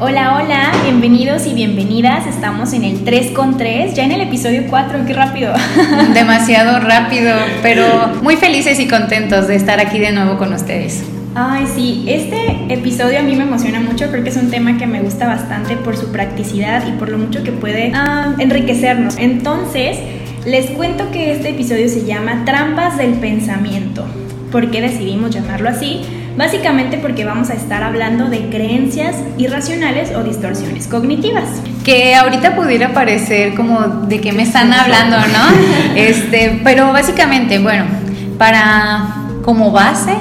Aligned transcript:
Hola, 0.00 0.42
hola, 0.42 0.72
bienvenidos 0.82 1.46
y 1.46 1.54
bienvenidas. 1.54 2.26
Estamos 2.26 2.72
en 2.72 2.82
el 2.82 3.04
3 3.04 3.30
con 3.30 3.56
3, 3.56 3.94
ya 3.94 4.04
en 4.04 4.10
el 4.10 4.22
episodio 4.22 4.64
4, 4.68 5.06
qué 5.06 5.12
rápido. 5.12 5.54
Demasiado 6.14 6.80
rápido, 6.80 7.32
pero 7.62 7.86
muy 8.20 8.34
felices 8.34 8.80
y 8.80 8.88
contentos 8.88 9.46
de 9.46 9.54
estar 9.54 9.78
aquí 9.78 10.00
de 10.00 10.10
nuevo 10.10 10.36
con 10.36 10.52
ustedes. 10.52 11.04
Ay, 11.36 11.66
sí, 11.72 12.04
este 12.08 12.66
episodio 12.70 13.20
a 13.20 13.22
mí 13.22 13.36
me 13.36 13.44
emociona 13.44 13.78
mucho, 13.78 14.10
creo 14.10 14.24
que 14.24 14.30
es 14.30 14.36
un 14.36 14.50
tema 14.50 14.76
que 14.78 14.86
me 14.88 15.00
gusta 15.00 15.28
bastante 15.28 15.76
por 15.76 15.96
su 15.96 16.10
practicidad 16.10 16.84
y 16.88 16.92
por 16.98 17.08
lo 17.08 17.16
mucho 17.16 17.44
que 17.44 17.52
puede 17.52 17.92
ah, 17.94 18.34
enriquecernos. 18.38 19.16
Entonces, 19.16 19.98
les 20.44 20.72
cuento 20.72 21.12
que 21.12 21.30
este 21.30 21.50
episodio 21.50 21.88
se 21.88 22.04
llama 22.04 22.44
Trampas 22.44 22.98
del 22.98 23.12
Pensamiento. 23.14 24.04
¿Por 24.50 24.72
qué 24.72 24.80
decidimos 24.80 25.30
llamarlo 25.30 25.68
así? 25.68 26.02
Básicamente 26.36 26.98
porque 26.98 27.24
vamos 27.24 27.50
a 27.50 27.54
estar 27.54 27.82
hablando 27.84 28.28
de 28.28 28.48
creencias 28.48 29.14
irracionales 29.38 30.10
o 30.16 30.24
distorsiones 30.24 30.88
cognitivas. 30.88 31.44
Que 31.84 32.14
ahorita 32.16 32.56
pudiera 32.56 32.92
parecer 32.92 33.54
como 33.54 33.80
de 33.80 34.20
qué 34.20 34.32
me 34.32 34.42
están 34.42 34.72
hablando, 34.72 35.16
¿no? 35.16 35.94
Este, 35.96 36.60
pero 36.64 36.92
básicamente, 36.92 37.58
bueno, 37.60 37.84
para 38.36 39.14
como 39.44 39.70
base, 39.70 40.14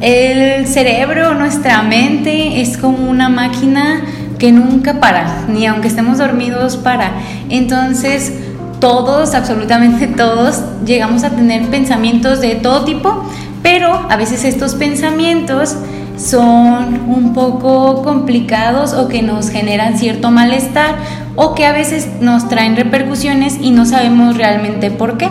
el 0.00 0.66
cerebro, 0.66 1.34
nuestra 1.34 1.82
mente 1.82 2.60
es 2.60 2.76
como 2.76 3.08
una 3.08 3.28
máquina 3.28 4.02
que 4.38 4.52
nunca 4.52 5.00
para, 5.00 5.44
ni 5.48 5.66
aunque 5.66 5.88
estemos 5.88 6.18
dormidos 6.18 6.76
para. 6.76 7.12
Entonces, 7.48 8.32
todos, 8.80 9.34
absolutamente 9.34 10.06
todos, 10.06 10.62
llegamos 10.84 11.22
a 11.24 11.30
tener 11.30 11.66
pensamientos 11.66 12.40
de 12.40 12.56
todo 12.56 12.84
tipo, 12.84 13.24
pero 13.62 14.06
a 14.08 14.16
veces 14.16 14.44
estos 14.44 14.74
pensamientos 14.74 15.76
son 16.16 17.08
un 17.08 17.32
poco 17.32 18.02
complicados 18.02 18.92
o 18.92 19.08
que 19.08 19.22
nos 19.22 19.50
generan 19.50 19.98
cierto 19.98 20.30
malestar 20.30 20.96
o 21.36 21.54
que 21.54 21.64
a 21.64 21.72
veces 21.72 22.08
nos 22.20 22.48
traen 22.48 22.76
repercusiones 22.76 23.58
y 23.60 23.70
no 23.70 23.86
sabemos 23.86 24.36
realmente 24.36 24.90
por 24.90 25.16
qué. 25.16 25.28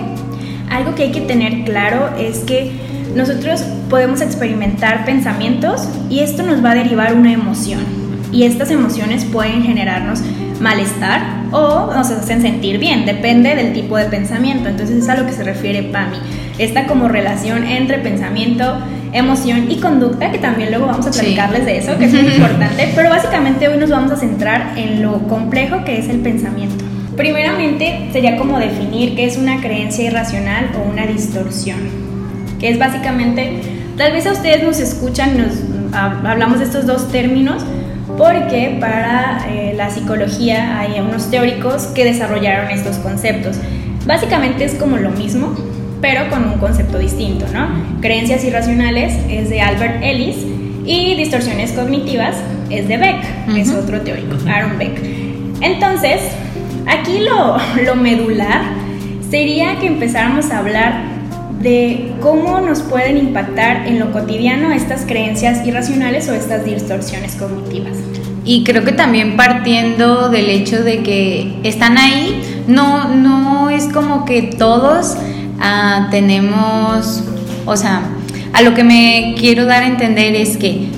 Algo 0.69 0.95
que 0.95 1.03
hay 1.03 1.11
que 1.11 1.21
tener 1.21 1.63
claro 1.63 2.09
es 2.17 2.39
que 2.39 2.71
nosotros 3.15 3.61
podemos 3.89 4.21
experimentar 4.21 5.05
pensamientos 5.05 5.87
y 6.09 6.19
esto 6.19 6.43
nos 6.43 6.63
va 6.63 6.71
a 6.71 6.75
derivar 6.75 7.13
una 7.13 7.31
emoción 7.31 7.79
y 8.31 8.43
estas 8.43 8.69
emociones 8.69 9.25
pueden 9.25 9.63
generarnos 9.63 10.21
malestar 10.59 11.21
o 11.51 11.91
nos 11.93 12.11
hacen 12.11 12.41
sentir 12.41 12.77
bien, 12.77 13.05
depende 13.05 13.55
del 13.55 13.73
tipo 13.73 13.97
de 13.97 14.05
pensamiento. 14.05 14.69
Entonces 14.69 15.03
es 15.03 15.09
a 15.09 15.15
lo 15.15 15.25
que 15.25 15.31
se 15.31 15.43
refiere 15.43 15.83
PAMI. 15.83 16.17
Esta 16.59 16.87
como 16.87 17.07
relación 17.07 17.65
entre 17.65 17.99
pensamiento, 17.99 18.77
emoción 19.13 19.71
y 19.71 19.77
conducta, 19.77 20.29
que 20.29 20.39
también 20.39 20.71
luego 20.71 20.87
vamos 20.87 21.07
a 21.07 21.11
platicarles 21.11 21.65
de 21.65 21.77
eso, 21.77 21.97
que 21.97 22.05
es 22.05 22.13
muy 22.13 22.33
importante, 22.35 22.89
pero 22.95 23.09
básicamente 23.09 23.69
hoy 23.69 23.77
nos 23.77 23.89
vamos 23.89 24.11
a 24.11 24.17
centrar 24.17 24.77
en 24.77 25.01
lo 25.01 25.19
complejo 25.29 25.85
que 25.85 25.97
es 25.97 26.09
el 26.09 26.19
pensamiento. 26.19 26.83
Primeramente 27.15 28.09
sería 28.11 28.37
como 28.37 28.59
definir 28.59 29.15
qué 29.15 29.25
es 29.25 29.37
una 29.37 29.61
creencia 29.61 30.03
irracional 30.05 30.69
o 30.77 30.89
una 30.89 31.07
distorsión, 31.07 31.79
que 32.59 32.69
es 32.69 32.77
básicamente, 32.77 33.61
tal 33.97 34.11
vez 34.11 34.27
a 34.27 34.33
ustedes 34.33 34.61
nos 34.61 34.81
escuchan, 34.81 35.37
nos 35.37 35.95
hablamos 35.95 36.59
de 36.59 36.65
estos 36.65 36.85
dos 36.85 37.09
términos, 37.09 37.63
porque 38.17 38.75
para 38.81 39.45
eh, 39.49 39.73
la 39.77 39.89
psicología 39.89 40.77
hay 40.77 40.99
unos 40.99 41.31
teóricos 41.31 41.83
que 41.87 42.03
desarrollaron 42.03 42.69
estos 42.69 42.97
conceptos. 42.97 43.55
Básicamente 44.05 44.65
es 44.65 44.73
como 44.73 44.97
lo 44.97 45.11
mismo, 45.11 45.55
pero 46.01 46.29
con 46.29 46.45
un 46.45 46.59
concepto 46.59 46.97
distinto, 46.97 47.45
¿no? 47.53 47.67
Creencias 48.01 48.43
irracionales 48.43 49.13
es 49.29 49.49
de 49.49 49.61
Albert 49.61 50.03
Ellis 50.03 50.37
y 50.85 51.15
distorsiones 51.15 51.71
cognitivas 51.73 52.35
es 52.69 52.87
de 52.87 52.97
Beck, 52.97 53.23
es 53.55 53.71
otro 53.71 54.01
teórico, 54.01 54.37
Aaron 54.47 54.77
Beck. 54.77 54.99
Entonces, 55.61 56.21
aquí 56.87 57.19
lo, 57.19 57.57
lo 57.85 57.95
medular 57.95 58.61
sería 59.29 59.79
que 59.79 59.87
empezáramos 59.87 60.51
a 60.51 60.59
hablar 60.59 61.19
de 61.61 62.13
cómo 62.21 62.61
nos 62.61 62.81
pueden 62.81 63.17
impactar 63.17 63.87
en 63.87 63.99
lo 63.99 64.11
cotidiano 64.11 64.71
estas 64.71 65.05
creencias 65.05 65.65
irracionales 65.67 66.29
o 66.29 66.33
estas 66.33 66.63
distorsiones 66.63 67.35
cognitivas. 67.35 67.97
Y 68.45 68.63
creo 68.63 68.85
que 68.85 68.93
también 68.93 69.35
partiendo 69.35 70.29
del 70.29 70.49
hecho 70.49 70.83
de 70.83 71.03
que 71.03 71.59
están 71.63 71.97
ahí, 71.97 72.63
no, 72.67 73.13
no 73.13 73.69
es 73.69 73.87
como 73.87 74.25
que 74.25 74.43
todos 74.43 75.17
ah, 75.59 76.07
tenemos, 76.11 77.23
o 77.65 77.77
sea, 77.77 78.01
a 78.53 78.61
lo 78.61 78.73
que 78.73 78.83
me 78.83 79.35
quiero 79.37 79.65
dar 79.65 79.83
a 79.83 79.87
entender 79.87 80.35
es 80.35 80.57
que 80.57 80.89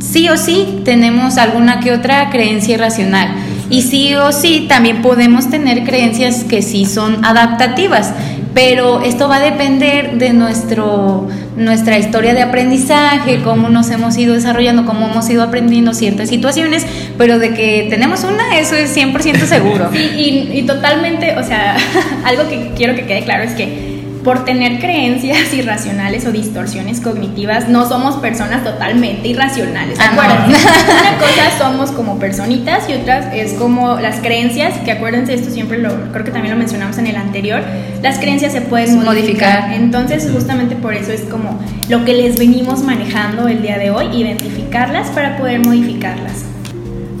sí 0.00 0.28
o 0.28 0.36
sí 0.36 0.82
tenemos 0.84 1.38
alguna 1.38 1.80
que 1.80 1.92
otra 1.92 2.30
creencia 2.30 2.74
irracional. 2.74 3.28
Y 3.70 3.82
sí 3.82 4.14
o 4.14 4.32
sí 4.32 4.66
también 4.68 5.02
podemos 5.02 5.50
tener 5.50 5.84
creencias 5.84 6.44
que 6.44 6.62
sí 6.62 6.86
son 6.86 7.22
adaptativas 7.24 8.14
pero 8.58 9.02
esto 9.02 9.28
va 9.28 9.36
a 9.36 9.40
depender 9.40 10.18
de 10.18 10.32
nuestro, 10.32 11.28
nuestra 11.56 11.96
historia 11.96 12.34
de 12.34 12.42
aprendizaje, 12.42 13.40
cómo 13.44 13.68
nos 13.68 13.88
hemos 13.90 14.16
ido 14.18 14.34
desarrollando, 14.34 14.84
cómo 14.84 15.08
hemos 15.08 15.30
ido 15.30 15.44
aprendiendo 15.44 15.94
ciertas 15.94 16.28
situaciones, 16.28 16.84
pero 17.16 17.38
de 17.38 17.54
que 17.54 17.86
tenemos 17.88 18.24
una, 18.24 18.58
eso 18.58 18.74
es 18.74 18.96
100% 18.96 19.44
seguro. 19.44 19.90
Sí, 19.92 20.48
y, 20.52 20.58
y 20.58 20.62
totalmente, 20.62 21.36
o 21.38 21.44
sea, 21.44 21.76
algo 22.24 22.48
que 22.48 22.72
quiero 22.76 22.96
que 22.96 23.06
quede 23.06 23.22
claro 23.22 23.44
es 23.44 23.52
que 23.52 23.97
por 24.24 24.44
tener 24.44 24.80
creencias 24.80 25.52
irracionales 25.54 26.26
o 26.26 26.32
distorsiones 26.32 27.00
cognitivas, 27.00 27.68
no 27.68 27.88
somos 27.88 28.16
personas 28.16 28.64
totalmente 28.64 29.28
irracionales. 29.28 29.98
Ah, 30.00 30.12
Una 30.16 31.18
cosa 31.18 31.58
somos 31.58 31.90
como 31.90 32.18
personitas 32.18 32.88
y 32.88 32.94
otras 32.94 33.32
es 33.34 33.54
como 33.54 33.98
las 34.00 34.20
creencias, 34.20 34.74
que 34.84 34.92
acuérdense, 34.92 35.34
esto 35.34 35.50
siempre 35.50 35.78
lo, 35.78 35.90
creo 36.12 36.24
que 36.24 36.30
también 36.30 36.54
lo 36.54 36.58
mencionamos 36.58 36.98
en 36.98 37.06
el 37.06 37.16
anterior, 37.16 37.62
las 38.02 38.18
creencias 38.18 38.52
se 38.52 38.60
pueden 38.60 39.04
modificar. 39.04 39.72
Entonces, 39.72 40.28
justamente 40.32 40.76
por 40.76 40.94
eso 40.94 41.12
es 41.12 41.22
como 41.22 41.58
lo 41.88 42.04
que 42.04 42.14
les 42.14 42.38
venimos 42.38 42.82
manejando 42.82 43.48
el 43.48 43.62
día 43.62 43.78
de 43.78 43.90
hoy, 43.90 44.06
identificarlas 44.12 45.08
para 45.08 45.36
poder 45.36 45.60
modificarlas. 45.60 46.44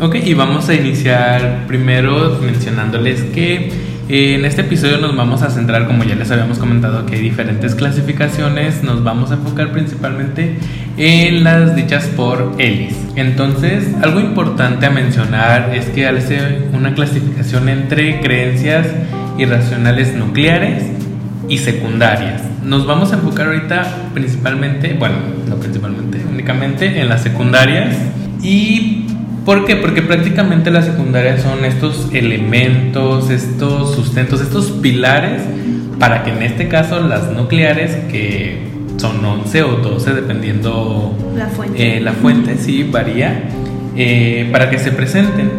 Ok, 0.00 0.14
y 0.16 0.34
vamos 0.34 0.68
a 0.68 0.74
iniciar 0.74 1.64
primero 1.66 2.38
mencionándoles 2.40 3.22
que 3.34 3.87
en 4.08 4.46
este 4.46 4.62
episodio 4.62 4.98
nos 4.98 5.14
vamos 5.14 5.42
a 5.42 5.50
centrar, 5.50 5.86
como 5.86 6.02
ya 6.02 6.14
les 6.14 6.30
habíamos 6.30 6.58
comentado, 6.58 7.04
que 7.04 7.16
hay 7.16 7.20
diferentes 7.20 7.74
clasificaciones. 7.74 8.82
Nos 8.82 9.04
vamos 9.04 9.30
a 9.30 9.34
enfocar 9.34 9.70
principalmente 9.70 10.56
en 10.96 11.44
las 11.44 11.76
dichas 11.76 12.06
por 12.16 12.54
Ellis. 12.58 12.96
Entonces, 13.16 13.86
algo 14.02 14.20
importante 14.20 14.86
a 14.86 14.90
mencionar 14.90 15.74
es 15.74 15.86
que 15.86 16.06
hace 16.06 16.38
una 16.72 16.94
clasificación 16.94 17.68
entre 17.68 18.20
creencias 18.20 18.86
irracionales 19.36 20.14
nucleares 20.14 20.84
y 21.48 21.58
secundarias. 21.58 22.42
Nos 22.64 22.86
vamos 22.86 23.12
a 23.12 23.16
enfocar 23.16 23.48
ahorita 23.48 24.10
principalmente, 24.14 24.94
bueno, 24.98 25.16
no 25.48 25.56
principalmente, 25.56 26.18
únicamente 26.30 27.00
en 27.00 27.08
las 27.10 27.22
secundarias 27.22 27.94
y 28.42 29.07
¿Por 29.44 29.64
qué? 29.64 29.76
Porque 29.76 30.02
prácticamente 30.02 30.70
las 30.70 30.86
secundarias 30.86 31.42
son 31.42 31.64
estos 31.64 32.08
elementos, 32.12 33.30
estos 33.30 33.94
sustentos, 33.94 34.40
estos 34.40 34.66
pilares 34.70 35.42
para 35.98 36.22
que 36.22 36.30
en 36.30 36.42
este 36.42 36.68
caso 36.68 37.00
las 37.00 37.32
nucleares, 37.32 37.96
que 38.10 38.68
son 38.96 39.24
11 39.24 39.62
o 39.62 39.76
12 39.76 40.14
dependiendo 40.14 41.16
la 41.34 41.46
fuente, 41.46 41.96
eh, 41.96 42.00
la 42.00 42.12
fuente 42.12 42.56
sí 42.56 42.84
varía, 42.84 43.44
eh, 43.96 44.48
para 44.52 44.70
que 44.70 44.78
se 44.78 44.92
presenten. 44.92 45.50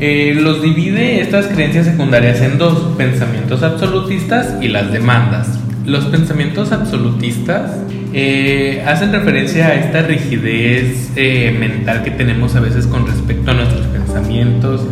Eh, 0.00 0.38
los 0.40 0.62
divide 0.62 1.20
estas 1.20 1.46
creencias 1.46 1.86
secundarias 1.86 2.40
en 2.40 2.58
dos, 2.58 2.94
pensamientos 2.96 3.64
absolutistas 3.64 4.54
y 4.60 4.68
las 4.68 4.92
demandas. 4.92 5.58
Los 5.84 6.04
pensamientos 6.04 6.70
absolutistas 6.70 7.72
eh, 8.20 8.82
hacen 8.84 9.12
referencia 9.12 9.68
a 9.68 9.74
esta 9.76 10.02
rigidez 10.02 11.12
eh, 11.14 11.56
mental 11.56 12.02
que 12.02 12.10
tenemos 12.10 12.56
a 12.56 12.60
veces 12.60 12.88
con 12.88 13.06
respecto 13.06 13.52
a 13.52 13.54
nuestros 13.54 13.86
pensamientos, 13.86 14.84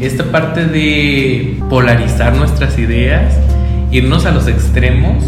esta 0.00 0.24
parte 0.32 0.66
de 0.66 1.58
polarizar 1.70 2.34
nuestras 2.34 2.76
ideas, 2.80 3.38
irnos 3.92 4.26
a 4.26 4.32
los 4.32 4.48
extremos 4.48 5.24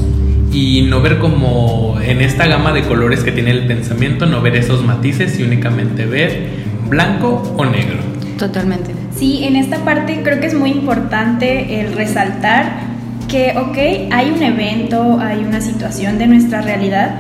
y 0.51 0.83
no 0.83 1.01
ver 1.01 1.21
como 1.21 1.97
en 2.03 2.23
esta 2.23 2.49
gama 2.49 2.73
de 2.73 2.83
colores 2.83 3.23
que 3.23 3.31
tiene 3.31 3.53
el 3.53 3.69
pensamiento, 3.69 4.27
no 4.27 4.43
ver 4.43 4.57
esos 4.57 4.85
matices 4.85 5.39
y 5.39 5.45
únicamente 5.45 6.07
ver 6.07 6.49
blanco 6.89 7.55
o 7.57 7.65
negro. 7.65 7.99
Totalmente. 8.37 8.91
Sí, 9.17 9.45
en 9.45 9.55
esta 9.55 9.85
parte 9.85 10.23
creo 10.25 10.41
que 10.41 10.49
es 10.49 10.55
muy 10.55 10.71
importante 10.71 11.81
el 11.81 11.93
resaltar 11.93 12.94
que, 13.29 13.55
ok, 13.57 14.13
hay 14.13 14.31
un 14.31 14.43
evento, 14.43 15.19
hay 15.21 15.45
una 15.45 15.61
situación 15.61 16.19
de 16.19 16.27
nuestra 16.27 16.61
realidad, 16.61 17.17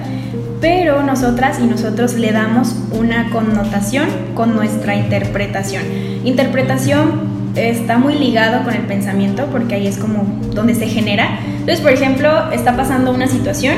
pero 0.60 1.02
nosotras 1.02 1.58
y 1.60 1.66
nosotros 1.66 2.14
le 2.14 2.32
damos 2.32 2.74
una 2.92 3.30
connotación 3.30 4.08
con 4.34 4.54
nuestra 4.54 4.96
interpretación. 4.96 5.82
Interpretación 6.24 7.34
está 7.56 7.98
muy 7.98 8.14
ligado 8.14 8.64
con 8.64 8.74
el 8.74 8.82
pensamiento 8.82 9.46
porque 9.52 9.74
ahí 9.74 9.86
es 9.86 9.98
como 9.98 10.24
donde 10.54 10.74
se 10.74 10.86
genera. 10.86 11.38
Entonces, 11.46 11.80
por 11.80 11.92
ejemplo, 11.92 12.50
está 12.52 12.76
pasando 12.76 13.12
una 13.12 13.26
situación 13.26 13.74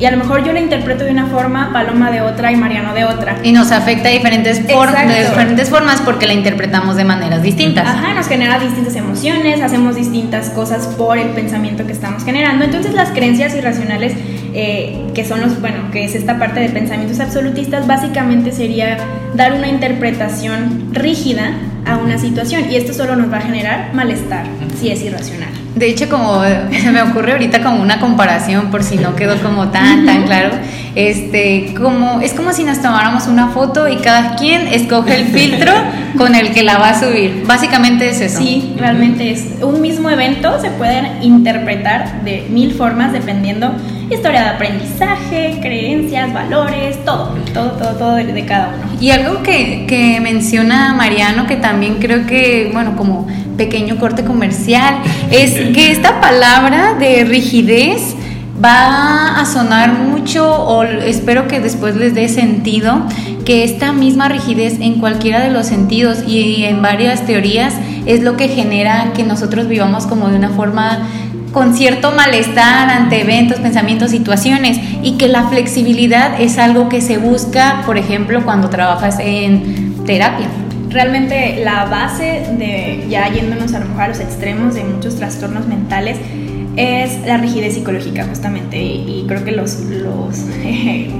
Y 0.00 0.06
a 0.06 0.10
lo 0.10 0.16
mejor 0.16 0.42
yo 0.42 0.54
la 0.54 0.60
interpreto 0.60 1.04
de 1.04 1.10
una 1.10 1.26
forma, 1.26 1.74
Paloma 1.74 2.10
de 2.10 2.22
otra 2.22 2.50
y 2.50 2.56
Mariano 2.56 2.94
de 2.94 3.04
otra. 3.04 3.36
Y 3.42 3.52
nos 3.52 3.70
afecta 3.70 4.08
de 4.08 4.14
diferentes, 4.14 4.66
de 4.66 4.72
diferentes 4.72 5.68
formas 5.68 6.00
porque 6.00 6.26
la 6.26 6.32
interpretamos 6.32 6.96
de 6.96 7.04
maneras 7.04 7.42
distintas. 7.42 7.86
Ajá, 7.86 8.14
nos 8.14 8.26
genera 8.26 8.58
distintas 8.58 8.96
emociones, 8.96 9.60
hacemos 9.60 9.96
distintas 9.96 10.48
cosas 10.50 10.86
por 10.86 11.18
el 11.18 11.28
pensamiento 11.28 11.86
que 11.86 11.92
estamos 11.92 12.24
generando. 12.24 12.64
Entonces 12.64 12.94
las 12.94 13.10
creencias 13.10 13.54
irracionales, 13.54 14.14
eh, 14.54 15.04
que 15.14 15.26
son 15.26 15.42
los, 15.42 15.60
bueno, 15.60 15.90
que 15.92 16.04
es 16.04 16.14
esta 16.14 16.38
parte 16.38 16.60
de 16.60 16.70
pensamientos 16.70 17.20
absolutistas, 17.20 17.86
básicamente 17.86 18.52
sería 18.52 18.96
dar 19.34 19.52
una 19.52 19.68
interpretación 19.68 20.94
rígida 20.94 21.52
a 21.84 21.98
una 21.98 22.16
situación 22.16 22.70
y 22.70 22.76
esto 22.76 22.94
solo 22.94 23.16
nos 23.16 23.30
va 23.30 23.36
a 23.36 23.42
generar 23.42 23.90
malestar 23.92 24.46
si 24.80 24.90
es 24.90 25.02
irracional. 25.02 25.59
De 25.80 25.88
hecho, 25.88 26.10
como 26.10 26.42
se 26.70 26.90
me 26.90 27.00
ocurre 27.00 27.32
ahorita 27.32 27.62
como 27.62 27.80
una 27.80 27.98
comparación 28.00 28.70
por 28.70 28.84
si 28.84 28.98
no 28.98 29.16
quedó 29.16 29.40
como 29.42 29.68
tan 29.70 30.04
tan 30.04 30.24
claro, 30.24 30.50
este, 30.94 31.74
como 31.74 32.20
es 32.20 32.34
como 32.34 32.52
si 32.52 32.64
nos 32.64 32.82
tomáramos 32.82 33.26
una 33.26 33.48
foto 33.48 33.88
y 33.88 33.96
cada 33.96 34.36
quien 34.36 34.68
escoge 34.68 35.16
el 35.16 35.26
filtro 35.28 35.72
con 36.18 36.34
el 36.34 36.52
que 36.52 36.64
la 36.64 36.76
va 36.76 36.90
a 36.90 37.00
subir. 37.00 37.44
Básicamente 37.46 38.10
es 38.10 38.20
eso. 38.20 38.42
Sí, 38.42 38.74
realmente 38.76 39.30
es 39.30 39.46
un 39.62 39.80
mismo 39.80 40.10
evento 40.10 40.60
se 40.60 40.68
pueden 40.68 41.22
interpretar 41.22 42.24
de 42.24 42.46
mil 42.50 42.74
formas 42.74 43.14
dependiendo 43.14 43.72
historia 44.10 44.42
de 44.42 44.48
aprendizaje, 44.50 45.58
creencias, 45.60 46.32
valores, 46.32 47.04
todo, 47.04 47.34
todo, 47.54 47.70
todo, 47.72 47.94
todo 47.94 48.14
de, 48.16 48.44
cada 48.44 48.68
uno. 48.68 49.00
Y 49.00 49.10
algo 49.10 49.42
que, 49.42 49.86
que 49.86 50.20
menciona 50.20 50.94
Mariano, 50.94 51.46
que 51.46 51.56
también 51.56 51.96
creo 52.00 52.26
que, 52.26 52.70
bueno, 52.72 52.96
como 52.96 53.26
pequeño 53.56 53.98
corte 53.98 54.24
comercial, 54.24 54.96
es 55.30 55.52
que 55.74 55.92
esta 55.92 56.20
palabra 56.20 56.94
de 56.94 57.24
rigidez 57.24 58.16
va 58.62 59.40
a 59.40 59.46
sonar 59.46 59.92
mucho 59.92 60.46
o 60.46 60.82
espero 60.82 61.48
que 61.48 61.60
después 61.60 61.96
les 61.96 62.14
dé 62.14 62.28
sentido 62.28 63.06
que 63.44 63.64
esta 63.64 63.92
misma 63.92 64.28
rigidez 64.28 64.78
en 64.80 65.00
cualquiera 65.00 65.40
de 65.40 65.50
los 65.50 65.66
sentidos 65.66 66.18
y 66.26 66.64
en 66.64 66.82
varias 66.82 67.24
teorías 67.24 67.74
es 68.04 68.22
lo 68.22 68.36
que 68.36 68.48
genera 68.48 69.12
que 69.14 69.24
nosotros 69.24 69.66
vivamos 69.66 70.06
como 70.06 70.28
de 70.28 70.36
una 70.36 70.50
forma 70.50 71.08
con 71.52 71.74
cierto 71.74 72.12
malestar 72.12 72.90
ante 72.90 73.22
eventos, 73.22 73.58
pensamientos, 73.58 74.10
situaciones 74.10 74.78
y 75.02 75.16
que 75.16 75.28
la 75.28 75.48
flexibilidad 75.48 76.40
es 76.40 76.58
algo 76.58 76.88
que 76.88 77.00
se 77.00 77.18
busca, 77.18 77.82
por 77.86 77.98
ejemplo, 77.98 78.44
cuando 78.44 78.70
trabajas 78.70 79.18
en 79.20 80.04
terapia. 80.04 80.46
Realmente 80.88 81.62
la 81.64 81.84
base 81.86 82.46
de, 82.58 83.06
ya 83.08 83.28
yéndonos 83.28 83.74
a 83.74 83.80
lo 83.80 83.86
mejor 83.86 84.02
a 84.02 84.08
los 84.08 84.20
extremos 84.20 84.74
de 84.74 84.84
muchos 84.84 85.16
trastornos 85.16 85.66
mentales, 85.66 86.18
es 86.76 87.26
la 87.26 87.36
rigidez 87.36 87.74
psicológica 87.74 88.24
justamente 88.24 88.80
y, 88.80 89.24
creo 89.26 89.44
que 89.44 89.52
los, 89.52 89.76
eh, 90.64 91.10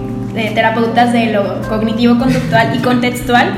terapeutas 0.55 1.13
de 1.13 1.33
lo 1.33 1.61
cognitivo 1.63 2.19
conductual 2.19 2.77
y 2.77 2.79
contextual 2.79 3.53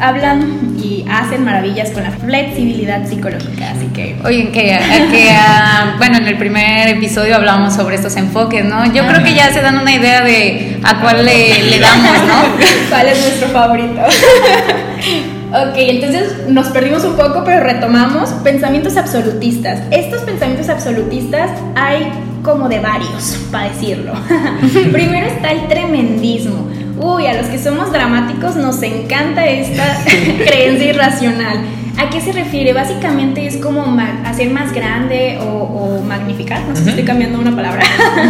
hablan 0.00 0.76
y 0.82 1.04
hacen 1.10 1.44
maravillas 1.44 1.90
con 1.90 2.02
la 2.02 2.10
flexibilidad 2.10 3.06
psicológica, 3.06 3.70
así 3.70 3.86
que... 3.94 4.16
Oye, 4.24 4.50
que, 4.50 4.78
que 5.10 5.30
ah, 5.30 5.94
bueno, 5.98 6.18
en 6.18 6.26
el 6.26 6.38
primer 6.38 6.88
episodio 6.88 7.36
hablamos 7.36 7.74
sobre 7.74 7.96
estos 7.96 8.16
enfoques, 8.16 8.64
¿no? 8.64 8.86
Yo 8.92 9.06
creo 9.06 9.22
que 9.22 9.34
ya 9.34 9.52
se 9.52 9.60
dan 9.60 9.78
una 9.78 9.94
idea 9.94 10.22
de 10.22 10.80
a 10.82 11.00
cuál 11.00 11.24
le, 11.24 11.62
le 11.64 11.78
damos, 11.78 12.16
¿no? 12.26 12.42
¿Cuál 12.88 13.08
es 13.08 13.20
nuestro 13.20 13.48
favorito? 13.48 14.00
Ok, 15.50 15.74
entonces 15.74 16.46
nos 16.48 16.68
perdimos 16.68 17.02
un 17.02 17.16
poco, 17.16 17.42
pero 17.44 17.60
retomamos 17.64 18.30
pensamientos 18.44 18.96
absolutistas. 18.96 19.80
Estos 19.90 20.22
pensamientos 20.22 20.68
absolutistas 20.68 21.50
hay 21.74 22.08
como 22.44 22.68
de 22.68 22.78
varios, 22.78 23.36
para 23.50 23.68
decirlo. 23.68 24.12
Primero 24.92 25.26
está 25.26 25.50
el 25.50 25.66
tremendismo. 25.66 26.68
Uy, 27.02 27.26
a 27.26 27.34
los 27.34 27.46
que 27.46 27.58
somos 27.58 27.90
dramáticos 27.92 28.56
nos 28.56 28.82
encanta 28.82 29.46
esta 29.46 29.84
creencia 30.04 30.90
irracional. 30.90 31.60
¿A 31.98 32.08
qué 32.08 32.20
se 32.20 32.32
refiere? 32.32 32.72
Básicamente 32.72 33.46
es 33.46 33.56
como 33.56 33.84
hacer 34.24 34.50
más 34.50 34.72
grande 34.72 35.38
o, 35.42 36.00
magnificar, 36.06 36.62
no 36.66 36.74
sé 36.74 36.82
si 36.84 36.88
estoy 36.90 37.04
cambiando 37.04 37.38
una 37.38 37.54
palabra, 37.54 37.82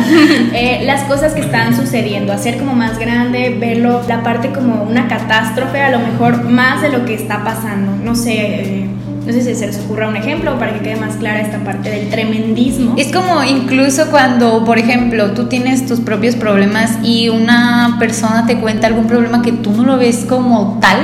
eh, 0.52 0.82
las 0.84 1.04
cosas 1.04 1.32
que 1.32 1.40
están 1.40 1.74
sucediendo, 1.74 2.32
hacer 2.32 2.58
como 2.58 2.74
más 2.74 2.98
grande, 2.98 3.56
verlo, 3.58 4.02
la 4.06 4.22
parte 4.22 4.50
como 4.50 4.82
una 4.82 5.08
catástrofe, 5.08 5.80
a 5.80 5.90
lo 5.90 6.00
mejor 6.00 6.44
más 6.44 6.82
de 6.82 6.90
lo 6.90 7.04
que 7.06 7.14
está 7.14 7.42
pasando, 7.44 7.92
no 8.04 8.14
sé. 8.14 8.34
Eh, 8.34 8.88
no 9.26 9.32
sé 9.32 9.42
si 9.42 9.54
se 9.54 9.66
les 9.66 9.78
ocurra 9.78 10.08
un 10.08 10.16
ejemplo 10.16 10.58
para 10.58 10.72
que 10.72 10.80
quede 10.80 10.96
más 10.96 11.16
clara 11.16 11.40
esta 11.40 11.58
parte 11.58 11.90
del 11.90 12.08
tremendismo. 12.08 12.94
Es 12.96 13.12
como 13.12 13.42
incluso 13.44 14.10
cuando, 14.10 14.64
por 14.64 14.78
ejemplo, 14.78 15.32
tú 15.32 15.46
tienes 15.46 15.86
tus 15.86 16.00
propios 16.00 16.36
problemas 16.36 16.98
y 17.02 17.28
una 17.28 17.96
persona 17.98 18.46
te 18.46 18.56
cuenta 18.56 18.86
algún 18.86 19.06
problema 19.06 19.42
que 19.42 19.52
tú 19.52 19.72
no 19.72 19.84
lo 19.84 19.98
ves 19.98 20.24
como 20.28 20.78
tal, 20.80 20.96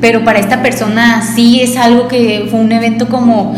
pero 0.00 0.24
para 0.24 0.38
esta 0.38 0.62
persona 0.62 1.22
sí 1.22 1.60
es 1.60 1.76
algo 1.76 2.06
que 2.06 2.46
fue 2.50 2.60
un 2.60 2.70
evento 2.70 3.08
como 3.08 3.54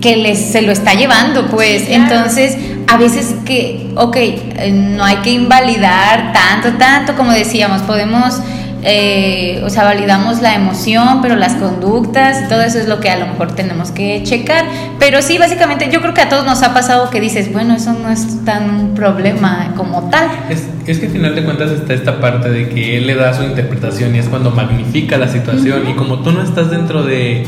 que 0.00 0.16
les, 0.16 0.38
se 0.38 0.62
lo 0.62 0.72
está 0.72 0.94
llevando, 0.94 1.46
pues. 1.48 1.84
Entonces, 1.88 2.56
a 2.86 2.96
veces 2.96 3.34
que, 3.44 3.90
ok, 3.96 4.16
eh, 4.16 4.72
no 4.72 5.04
hay 5.04 5.16
que 5.16 5.30
invalidar 5.30 6.32
tanto, 6.32 6.78
tanto, 6.78 7.14
como 7.14 7.32
decíamos, 7.32 7.82
podemos 7.82 8.40
eh, 8.86 9.62
o 9.64 9.70
sea, 9.70 9.84
validamos 9.84 10.42
la 10.42 10.54
emoción, 10.54 11.20
pero 11.22 11.36
las 11.36 11.54
conductas, 11.54 12.48
todo 12.48 12.60
eso 12.60 12.78
es 12.78 12.86
lo 12.86 13.00
que 13.00 13.10
a 13.10 13.18
lo 13.18 13.26
mejor 13.26 13.52
tenemos 13.52 13.90
que 13.90 14.22
checar. 14.24 14.66
Pero 14.98 15.22
sí, 15.22 15.38
básicamente 15.38 15.88
yo 15.90 16.00
creo 16.02 16.12
que 16.12 16.20
a 16.20 16.28
todos 16.28 16.44
nos 16.44 16.62
ha 16.62 16.74
pasado 16.74 17.08
que 17.08 17.20
dices, 17.20 17.52
bueno, 17.52 17.74
eso 17.74 17.94
no 17.94 18.10
es 18.10 18.44
tan 18.44 18.68
un 18.68 18.94
problema 18.94 19.72
como 19.76 20.10
tal. 20.10 20.28
Es, 20.50 20.68
es 20.86 20.98
que 20.98 21.06
al 21.06 21.12
final 21.12 21.34
de 21.34 21.44
cuentas 21.44 21.70
está 21.70 21.94
esta 21.94 22.20
parte 22.20 22.50
de 22.50 22.68
que 22.68 22.98
él 22.98 23.06
le 23.06 23.14
da 23.14 23.32
su 23.32 23.42
interpretación 23.42 24.14
y 24.14 24.18
es 24.18 24.28
cuando 24.28 24.50
magnifica 24.50 25.16
la 25.16 25.28
situación 25.28 25.88
y 25.88 25.94
como 25.94 26.20
tú 26.20 26.32
no 26.32 26.42
estás 26.42 26.70
dentro 26.70 27.02
de 27.02 27.44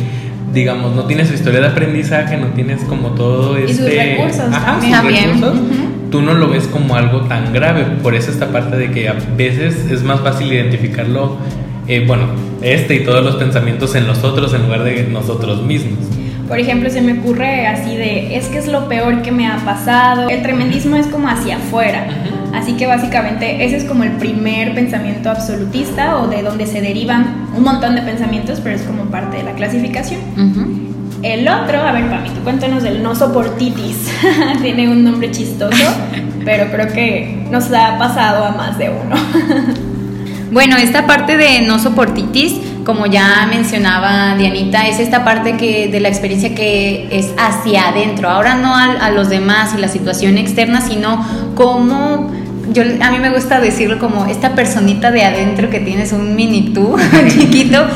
digamos, 0.52 0.94
no 0.94 1.04
tienes 1.04 1.28
su 1.28 1.34
historia 1.34 1.60
de 1.60 1.66
aprendizaje, 1.66 2.38
no 2.38 2.46
tienes 2.48 2.82
como 2.84 3.10
todo 3.10 3.58
este... 3.58 3.72
Y 3.72 3.74
sus 3.74 3.86
este 3.86 4.16
recursos. 4.16 4.54
Ajá, 4.54 4.80
sus 4.80 5.02
recursos 5.02 5.56
tú 6.10 6.22
no 6.22 6.34
lo 6.34 6.48
ves 6.48 6.66
como 6.66 6.96
algo 6.96 7.22
tan 7.22 7.52
grave. 7.52 7.84
Por 8.02 8.14
eso 8.14 8.30
esta 8.30 8.48
parte 8.48 8.76
de 8.76 8.90
que 8.90 9.08
a 9.08 9.16
veces 9.36 9.90
es 9.90 10.02
más 10.02 10.20
fácil 10.20 10.52
identificarlo, 10.52 11.36
eh, 11.88 12.04
bueno, 12.06 12.26
este 12.62 12.96
y 12.96 13.04
todos 13.04 13.24
los 13.24 13.36
pensamientos 13.36 13.94
en 13.94 14.06
los 14.06 14.24
otros 14.24 14.54
en 14.54 14.62
lugar 14.62 14.84
de 14.84 15.04
nosotros 15.04 15.62
mismos. 15.62 15.98
Por 16.48 16.60
ejemplo, 16.60 16.88
se 16.90 17.00
me 17.00 17.18
ocurre 17.18 17.66
así 17.66 17.96
de, 17.96 18.36
es 18.36 18.46
que 18.46 18.58
es 18.58 18.68
lo 18.68 18.88
peor 18.88 19.22
que 19.22 19.32
me 19.32 19.48
ha 19.48 19.56
pasado. 19.64 20.28
El 20.28 20.42
tremendismo 20.42 20.94
es 20.96 21.08
como 21.08 21.28
hacia 21.28 21.56
afuera. 21.56 22.06
Así 22.54 22.74
que 22.74 22.86
básicamente 22.86 23.64
ese 23.64 23.76
es 23.76 23.84
como 23.84 24.04
el 24.04 24.12
primer 24.12 24.74
pensamiento 24.74 25.28
absolutista 25.28 26.18
o 26.18 26.28
de 26.28 26.42
donde 26.42 26.66
se 26.66 26.80
derivan 26.80 27.48
un 27.54 27.64
montón 27.64 27.96
de 27.96 28.02
pensamientos, 28.02 28.60
pero 28.62 28.76
es 28.76 28.82
como 28.82 29.04
parte 29.06 29.38
de 29.38 29.42
la 29.42 29.52
clasificación. 29.52 30.20
El 31.32 31.48
otro, 31.48 31.80
a 31.80 31.90
ver, 31.90 32.08
Pami, 32.08 32.30
tú 32.30 32.40
cuéntanos 32.44 32.84
del 32.84 33.02
no 33.02 33.16
soportitis. 33.16 33.96
Tiene 34.62 34.88
un 34.88 35.02
nombre 35.02 35.28
chistoso, 35.32 35.84
pero 36.44 36.70
creo 36.70 36.86
que 36.92 37.44
nos 37.50 37.72
ha 37.72 37.98
pasado 37.98 38.44
a 38.44 38.52
más 38.52 38.78
de 38.78 38.90
uno. 38.90 39.16
bueno, 40.52 40.76
esta 40.76 41.04
parte 41.08 41.36
de 41.36 41.62
no 41.62 41.80
soportitis, 41.80 42.60
como 42.84 43.06
ya 43.06 43.44
mencionaba 43.50 44.36
Dianita, 44.36 44.86
es 44.86 45.00
esta 45.00 45.24
parte 45.24 45.56
que 45.56 45.88
de 45.88 45.98
la 45.98 46.08
experiencia 46.08 46.54
que 46.54 47.08
es 47.10 47.32
hacia 47.36 47.88
adentro. 47.88 48.30
Ahora 48.30 48.54
no 48.54 48.76
a, 48.76 48.92
a 48.92 49.10
los 49.10 49.28
demás 49.28 49.74
y 49.76 49.80
la 49.80 49.88
situación 49.88 50.38
externa, 50.38 50.80
sino 50.80 51.26
cómo 51.56 52.30
yo 52.72 52.84
a 53.00 53.10
mí 53.10 53.18
me 53.18 53.30
gusta 53.30 53.60
decirlo 53.60 53.98
como 53.98 54.26
esta 54.26 54.54
personita 54.54 55.10
de 55.10 55.24
adentro 55.24 55.70
que 55.70 55.80
tienes 55.80 56.12
un 56.12 56.36
mini 56.36 56.72
tú 56.72 56.96
chiquito 57.28 57.86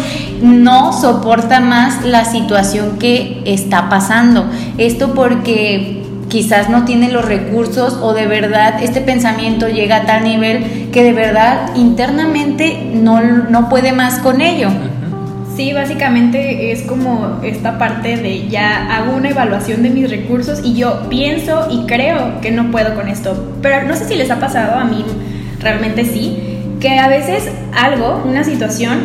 no 0.43 0.93
soporta 0.93 1.61
más 1.61 2.05
la 2.05 2.25
situación 2.25 2.99
que 2.99 3.43
está 3.45 3.89
pasando. 3.89 4.47
Esto 4.79 5.15
porque 5.15 6.03
quizás 6.29 6.71
no 6.71 6.85
tiene 6.85 7.11
los 7.11 7.25
recursos 7.25 7.99
o 8.01 8.15
de 8.15 8.27
verdad 8.27 8.83
este 8.83 9.01
pensamiento 9.01 9.69
llega 9.69 9.97
a 9.97 10.07
tal 10.07 10.25
nivel 10.25 10.89
que 10.93 11.03
de 11.03 11.13
verdad 11.13 11.75
internamente 11.75 12.91
no, 12.95 13.21
no 13.21 13.69
puede 13.69 13.93
más 13.93 14.21
con 14.21 14.41
ello. 14.41 14.71
Sí, 15.57 15.75
básicamente 15.75 16.73
es 16.73 16.83
como 16.83 17.41
esta 17.43 17.77
parte 17.77 18.17
de 18.17 18.49
ya 18.49 18.97
hago 18.97 19.15
una 19.15 19.31
evaluación 19.31 19.83
de 19.83 19.91
mis 19.91 20.09
recursos 20.09 20.61
y 20.65 20.75
yo 20.75 21.09
pienso 21.11 21.67
y 21.71 21.85
creo 21.87 22.41
que 22.41 22.51
no 22.51 22.71
puedo 22.71 22.95
con 22.95 23.09
esto. 23.09 23.53
Pero 23.61 23.87
no 23.87 23.95
sé 23.95 24.07
si 24.07 24.15
les 24.15 24.31
ha 24.31 24.39
pasado, 24.39 24.79
a 24.79 24.85
mí 24.85 25.05
realmente 25.61 26.07
sí, 26.07 26.39
que 26.81 26.99
a 26.99 27.09
veces 27.09 27.51
algo, 27.77 28.23
una 28.25 28.43
situación, 28.43 29.01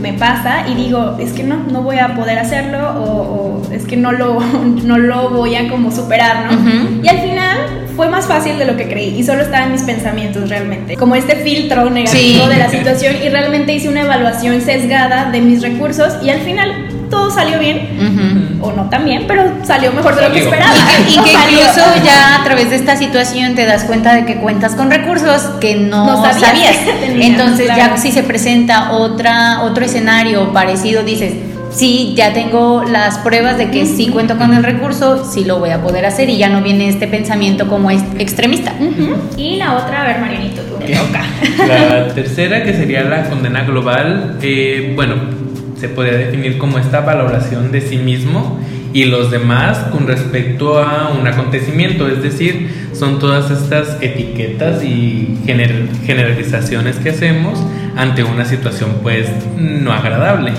me 0.00 0.12
pasa 0.12 0.68
y 0.68 0.74
digo, 0.74 1.16
es 1.18 1.32
que 1.32 1.42
no, 1.42 1.56
no 1.70 1.82
voy 1.82 1.98
a 1.98 2.14
poder 2.14 2.38
hacerlo 2.38 2.78
o, 3.00 3.62
es 3.72 3.84
que 3.84 3.96
no 3.96 4.12
lo, 4.12 4.40
no 4.84 4.98
lo 4.98 5.30
voy 5.30 5.56
a 5.56 5.68
como 5.68 5.90
superar, 5.90 6.50
¿no? 6.50 7.02
Y 7.02 7.08
al 7.08 7.18
final 7.18 7.56
fue 7.96 8.08
más 8.08 8.26
fácil 8.26 8.58
de 8.58 8.64
lo 8.64 8.76
que 8.76 8.88
creí 8.88 9.18
y 9.18 9.24
solo 9.24 9.42
estaba 9.42 9.66
en 9.66 9.72
mis 9.72 9.82
pensamientos 9.82 10.48
realmente, 10.48 10.96
como 10.96 11.16
este 11.16 11.36
filtro 11.36 11.90
negativo 11.90 12.46
de 12.46 12.56
la 12.56 12.68
situación 12.68 13.16
y 13.22 13.28
realmente 13.28 13.72
hice 13.72 13.88
una 13.88 14.02
evaluación 14.02 14.60
sesgada 14.60 15.30
de 15.30 15.40
mis 15.40 15.62
recursos 15.62 16.14
y 16.22 16.30
al 16.30 16.40
final 16.40 16.87
todo 17.10 17.30
salió 17.30 17.58
bien, 17.58 18.58
o 18.60 18.72
no 18.72 18.88
tan 18.88 19.04
bien, 19.04 19.24
pero 19.26 19.44
salió 19.64 19.92
mejor 19.92 20.16
de 20.16 20.28
lo 20.28 20.32
que 20.32 20.40
esperaba. 20.40 20.74
Y 21.08 21.18
que, 21.22 21.32
incluso 21.32 22.04
ya 22.04 22.40
a 22.40 22.44
través 22.44 22.70
de 22.70 22.76
esta 22.76 22.96
situación 22.96 23.54
te 23.54 23.64
das 23.64 23.84
cuenta 23.84 24.14
de 24.14 24.24
que 24.24 24.36
cuentas 24.36 24.74
con 24.74 24.90
recursos 24.90 25.42
que 25.60 25.76
no, 25.76 26.22
sabías. 26.22 26.76
Entonces 27.08 27.68
ya 27.68 27.96
si 27.96 28.12
se 28.12 28.22
presenta 28.22 28.92
otra, 28.92 29.62
otro 29.62 29.84
escenario 29.84 30.52
parecido, 30.52 31.02
dices, 31.02 31.34
sí, 31.70 32.14
ya 32.16 32.32
tengo 32.32 32.84
las 32.84 33.18
pruebas 33.18 33.58
de 33.58 33.70
que 33.70 33.86
sí 33.86 34.08
cuento 34.08 34.36
con 34.36 34.54
el 34.54 34.62
recurso, 34.62 35.24
sí 35.24 35.44
lo 35.44 35.58
voy 35.58 35.70
a 35.70 35.82
poder 35.82 36.06
hacer 36.06 36.28
y 36.28 36.36
ya 36.36 36.48
no 36.48 36.62
viene 36.62 36.88
este 36.88 37.06
pensamiento 37.06 37.68
como 37.68 37.90
extremista. 37.90 38.72
Y 39.36 39.56
la 39.56 39.76
otra, 39.76 40.02
a 40.02 40.06
ver, 40.06 40.20
Marianito, 40.20 40.62
tú 40.62 40.76
te 40.76 40.94
toca. 40.94 41.22
La 41.66 42.14
tercera, 42.14 42.62
que 42.64 42.74
sería 42.74 43.02
la 43.02 43.28
condena 43.28 43.62
global, 43.62 44.38
eh, 44.42 44.92
bueno, 44.96 45.14
se 45.78 45.88
podría 45.88 46.16
definir 46.18 46.58
como 46.58 46.78
esta 46.78 47.00
valoración 47.00 47.70
de 47.72 47.80
sí 47.80 47.98
mismo 47.98 48.60
y 48.92 49.04
los 49.04 49.30
demás 49.30 49.78
con 49.92 50.06
respecto 50.06 50.78
a 50.78 51.12
un 51.18 51.26
acontecimiento, 51.26 52.08
es 52.08 52.22
decir, 52.22 52.88
son 52.92 53.18
todas 53.18 53.50
estas 53.50 53.98
etiquetas 54.00 54.82
y 54.82 55.38
generalizaciones 55.44 56.96
que 56.96 57.10
hacemos 57.10 57.62
ante 57.96 58.24
una 58.24 58.44
situación 58.44 58.98
pues 59.02 59.28
no 59.56 59.92
agradable 59.92 60.52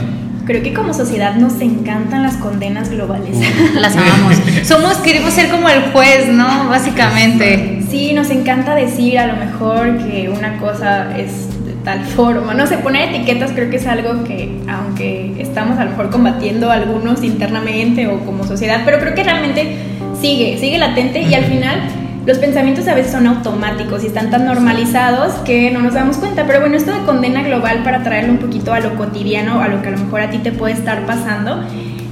creo 0.50 0.64
que 0.64 0.74
como 0.74 0.96
sociedad 0.96 1.36
nos 1.36 1.62
encantan 1.62 2.24
las 2.24 2.38
condenas 2.38 2.90
globales. 2.90 3.38
Las 3.76 3.96
amamos. 3.96 4.36
Somos, 4.64 4.98
queremos 4.98 5.32
ser 5.32 5.52
como 5.52 5.70
el 5.70 5.92
juez, 5.92 6.28
¿no? 6.30 6.68
Básicamente. 6.68 7.84
Sí, 7.88 8.14
nos 8.14 8.32
encanta 8.32 8.74
decir 8.74 9.20
a 9.20 9.28
lo 9.28 9.36
mejor 9.36 10.00
que 10.00 10.28
una 10.28 10.58
cosa 10.58 11.16
es 11.20 11.49
tal 11.84 12.04
forma. 12.06 12.54
No 12.54 12.68
sé, 12.68 12.78
poner 12.78 13.10
etiquetas 13.10 13.52
creo 13.52 13.70
que 13.70 13.78
es 13.78 13.88
algo 13.88 14.24
que, 14.24 14.60
aunque 14.68 15.36
estamos 15.40 15.78
a 15.78 15.86
lo 15.86 15.92
mejor 15.92 16.10
combatiendo 16.10 16.72
algunos 16.72 17.24
internamente 17.24 18.08
o 18.08 18.20
como 18.20 18.44
sociedad, 18.44 18.82
pero 18.86 19.00
creo 19.00 19.16
que 19.16 19.24
realmente 19.24 19.78
sigue, 20.20 20.58
sigue 20.58 20.78
latente 20.78 21.22
y 21.22 21.34
al 21.34 21.46
final 21.46 21.80
los 22.26 22.38
pensamientos 22.38 22.88
a 22.88 22.94
veces 22.94 23.12
son 23.12 23.26
automáticos 23.28 24.04
y 24.04 24.08
están 24.08 24.30
tan 24.30 24.46
normalizados 24.46 25.34
que 25.46 25.72
no 25.72 25.80
nos 25.82 25.94
damos 25.94 26.18
cuenta. 26.18 26.46
Pero 26.46 26.60
bueno, 26.60 26.76
esto 26.76 26.94
de 26.94 27.04
condena 27.06 27.44
global 27.44 27.84
para 27.84 28.04
traerlo 28.04 28.34
un 28.34 28.40
poquito 28.40 28.74
a 28.74 28.80
lo 28.80 28.96
cotidiano, 28.96 29.62
a 29.62 29.68
lo 29.68 29.82
que 29.82 29.88
a 29.88 29.92
lo 29.92 29.98
mejor 29.98 30.22
a 30.22 30.30
ti 30.30 30.38
te 30.40 30.52
puede 30.52 30.74
estar 30.74 31.06
pasando, 31.06 31.64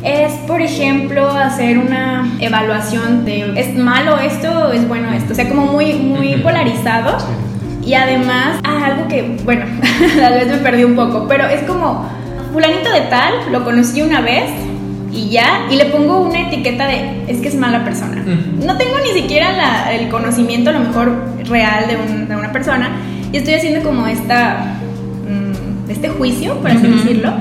es, 0.03 0.31
por 0.47 0.61
ejemplo, 0.61 1.29
hacer 1.29 1.77
una 1.77 2.31
evaluación 2.39 3.25
de 3.25 3.59
¿es 3.59 3.75
malo 3.75 4.17
esto 4.17 4.69
o 4.69 4.71
es 4.71 4.87
bueno 4.87 5.11
esto? 5.11 5.33
O 5.33 5.35
sea, 5.35 5.47
como 5.49 5.65
muy, 5.67 5.93
muy 5.93 6.35
polarizado. 6.37 7.17
Y 7.87 7.93
además, 7.93 8.59
ah, 8.65 8.85
algo 8.85 9.07
que, 9.07 9.37
bueno, 9.45 9.65
tal 10.19 10.33
vez 10.33 10.47
me 10.47 10.57
perdí 10.57 10.83
un 10.83 10.95
poco, 10.95 11.25
pero 11.27 11.45
es 11.45 11.61
como, 11.63 12.05
fulanito 12.51 12.91
de 12.91 13.01
tal, 13.09 13.33
lo 13.49 13.63
conocí 13.63 14.01
una 14.01 14.19
vez, 14.19 14.51
y 15.13 15.29
ya, 15.29 15.65
y 15.71 15.77
le 15.77 15.85
pongo 15.85 16.19
una 16.19 16.41
etiqueta 16.41 16.85
de 16.85 17.23
es 17.29 17.39
que 17.39 17.47
es 17.47 17.55
mala 17.55 17.85
persona. 17.85 18.23
No 18.63 18.77
tengo 18.77 18.99
ni 18.99 19.19
siquiera 19.19 19.89
el 19.91 20.09
conocimiento 20.09 20.69
a 20.69 20.73
lo 20.73 20.81
mejor 20.81 21.15
real 21.45 21.85
de, 21.87 22.35
una 22.35 22.51
persona 22.51 22.91
y 23.31 23.37
estoy 23.37 23.53
haciendo 23.53 23.87
como 23.87 24.05
esta, 24.05 24.75
mm, 25.25 25.89
este 25.89 26.09
juicio, 26.09 26.55
por 26.59 26.71
así 26.71 26.87
decirlo. 26.87 27.31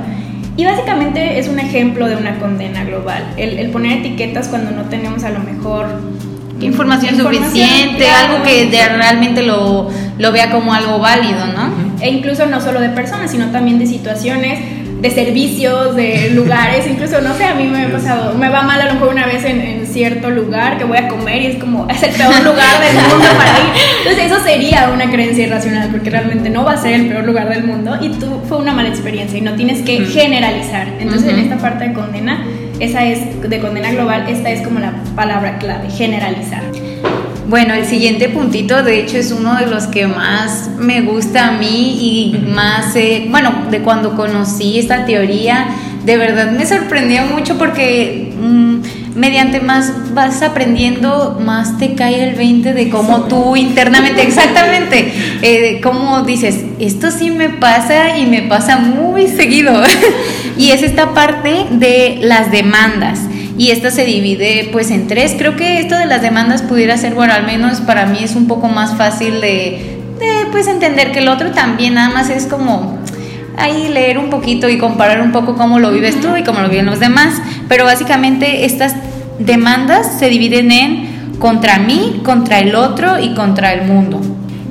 Y 0.57 0.65
básicamente 0.65 1.39
es 1.39 1.49
un 1.49 1.59
ejemplo 1.59 2.09
de 2.09 2.17
una 2.17 2.39
condena 2.39 2.85
global, 2.85 3.25
el, 3.37 3.69
poner 3.71 3.99
etiquetas 3.99 4.49
cuando 4.49 4.71
no 4.71 4.85
tenemos 4.85 5.25
a 5.25 5.31
lo 5.31 5.41
mejor 5.41 5.87
información, 6.61 7.17
suficiente, 7.17 8.09
algo 8.09 8.43
que 8.43 8.71
realmente 8.71 9.43
lo, 9.43 9.91
lo, 10.19 10.33
vea 10.33 10.51
como 10.51 10.73
algo 10.73 10.99
válido, 10.99 11.47
¿no? 11.47 11.71
E 12.01 12.11
incluso 12.11 12.47
no 12.47 12.61
solo 12.61 12.81
de 12.81 12.91
personas, 12.91 13.31
sino 13.31 13.47
también 13.51 13.79
de 13.79 13.87
situaciones 13.87 14.59
de 15.01 15.11
servicios, 15.11 15.95
de 15.95 16.31
lugares, 16.35 16.87
incluso, 16.87 17.21
no 17.21 17.35
sé, 17.35 17.45
a 17.45 17.55
mí 17.55 17.65
me 17.65 17.85
ha 17.85 17.93
pasado, 17.93 18.35
me 18.35 18.49
va 18.49 18.63
mal 18.63 18.81
a 18.81 18.87
lo 18.87 18.95
mejor 18.95 19.09
una 19.11 19.27
vez 19.27 19.45
en, 19.45 19.87
cierto 19.87 20.29
lugar 20.29 20.77
que 20.77 20.85
voy 20.85 20.99
a 20.99 21.09
comer 21.09 21.41
y 21.41 21.47
es 21.47 21.57
como, 21.57 21.87
es 21.91 22.03
el 22.03 22.11
peor 22.11 22.39
lugar 22.45 22.81
del 22.81 22.97
mundo 22.97 23.27
para 23.39 23.51
ir. 23.61 23.73
Entonces 24.01 24.31
eso 24.31 24.45
sería 24.45 24.91
una 24.93 25.11
creencia 25.11 25.47
irracional 25.47 25.89
porque 25.91 26.11
realmente 26.11 26.51
no 26.51 26.65
va 26.65 26.73
a 26.73 26.77
ser 26.77 26.93
el 26.93 27.09
peor 27.09 27.25
lugar 27.25 27.49
del 27.49 27.65
mundo. 27.65 27.97
Y 28.03 28.11
tú 28.11 28.43
fue 28.47 28.59
una 28.59 28.75
mala 28.75 28.91
experiencia 28.91 29.39
y 29.39 29.41
no 29.41 29.55
tienes 29.55 29.83
que 29.83 30.05
generalizar. 30.05 30.89
Entonces 30.99 31.31
en 31.31 31.39
esta 31.39 31.57
parte 31.57 31.89
de 31.89 31.95
condena, 31.95 32.45
esa 32.81 33.05
es, 33.05 33.49
de 33.49 33.61
condena 33.61 33.93
global, 33.93 34.27
esta 34.29 34.51
es 34.51 34.63
como 34.63 34.81
la 34.81 34.93
palabra 35.15 35.59
clave, 35.59 35.91
generalizar. 35.91 36.63
Bueno, 37.49 37.75
el 37.75 37.85
siguiente 37.85 38.29
puntito, 38.29 38.83
de 38.83 39.01
hecho, 39.01 39.19
es 39.19 39.31
uno 39.31 39.57
de 39.57 39.67
los 39.67 39.87
que 39.87 40.09
más 40.09 40.69
me 40.79 41.03
gusta 41.03 41.49
a 41.49 41.53
mí 41.53 41.97
y 42.01 42.39
más, 42.53 42.97
eh, 42.97 43.27
bueno, 43.31 43.53
de 43.71 43.83
cuando 43.83 44.17
conocí 44.17 44.79
esta 44.79 45.05
teoría, 45.05 45.69
de 46.05 46.17
verdad 46.17 46.51
me 46.51 46.67
sorprendió 46.67 47.23
mucho 47.27 47.57
porque 47.57 48.33
mm, 48.37 48.96
mediante 49.17 49.61
más 49.61 50.15
vas 50.15 50.43
aprendiendo, 50.43 51.39
más 51.41 51.79
te 51.79 51.95
cae 51.95 52.29
el 52.29 52.37
20 52.37 52.75
de 52.75 52.91
cómo 52.91 53.23
tú 53.23 53.57
internamente, 53.57 54.23
exactamente, 54.23 55.13
eh, 55.43 55.81
cómo 55.83 56.23
dices, 56.23 56.65
esto 56.79 57.11
sí 57.11 57.31
me 57.31 57.49
pasa 57.49 58.19
y 58.19 58.27
me 58.27 58.43
pasa 58.43 58.77
muy 58.77 59.27
seguido. 59.27 59.83
y 60.59 60.71
es 60.71 60.83
esta 60.83 61.15
parte 61.15 61.67
de 61.71 62.19
las 62.23 62.51
demandas 62.51 63.21
y 63.59 63.71
esta 63.71 63.91
se 63.91 64.05
divide 64.05 64.69
pues 64.71 64.91
en 64.91 65.07
tres. 65.07 65.35
Creo 65.37 65.57
que 65.57 65.81
esto 65.81 65.97
de 65.97 66.07
las 66.07 66.23
demandas 66.23 66.63
pudiera 66.63 66.97
ser, 66.97 67.15
bueno, 67.15 67.33
al 67.33 67.47
menos 67.47 67.81
para 67.81 68.07
mí 68.07 68.19
es 68.23 68.37
un 68.37 68.47
poco 68.47 68.69
más 68.69 68.97
fácil 68.97 69.41
de, 69.41 69.99
pues 70.53 70.67
entender 70.67 71.13
que 71.13 71.21
el 71.21 71.29
otro 71.29 71.53
también 71.53 71.95
nada 71.95 72.11
más 72.11 72.31
es 72.31 72.47
como 72.47 72.99
ahí 73.59 73.89
leer 73.89 74.19
un 74.19 74.29
poquito 74.29 74.69
y 74.69 74.77
comparar 74.77 75.23
un 75.23 75.33
poco 75.33 75.57
cómo 75.57 75.79
lo 75.79 75.91
vives 75.91 76.21
tú 76.21 76.37
y 76.37 76.45
cómo 76.45 76.61
lo 76.61 76.69
viven 76.69 76.87
los 76.87 77.01
demás. 77.01 77.41
Pero 77.69 77.85
básicamente 77.85 78.67
estas 78.67 78.95
demandas 79.39 80.19
se 80.19 80.29
dividen 80.29 80.73
en 80.73 81.17
contra 81.39 81.79
mí, 81.79 82.21
contra 82.25 82.61
el 82.61 82.75
otro 82.75 83.19
y 83.19 83.35
contra 83.35 83.73
el 83.73 83.87
mundo. 83.87 84.21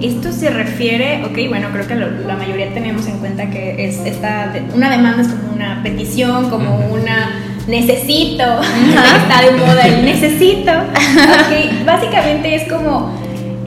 Esto 0.01 0.31
se 0.31 0.49
refiere, 0.49 1.23
ok, 1.25 1.47
bueno, 1.47 1.69
creo 1.71 1.87
que 1.87 1.95
la 1.95 2.35
mayoría 2.35 2.73
tenemos 2.73 3.07
en 3.07 3.19
cuenta 3.19 3.49
que 3.49 3.87
es 3.87 3.99
esta, 4.05 4.53
una 4.73 4.89
demanda 4.89 5.21
es 5.21 5.29
como 5.29 5.53
una 5.53 5.81
petición, 5.83 6.49
como 6.49 6.87
una 6.91 7.31
necesito, 7.67 8.43
está 8.61 9.41
de 9.41 9.57
moda 9.57 9.87
el 9.87 10.05
necesito. 10.05 10.71
básicamente 11.85 12.55
es 12.55 12.71
como 12.71 13.11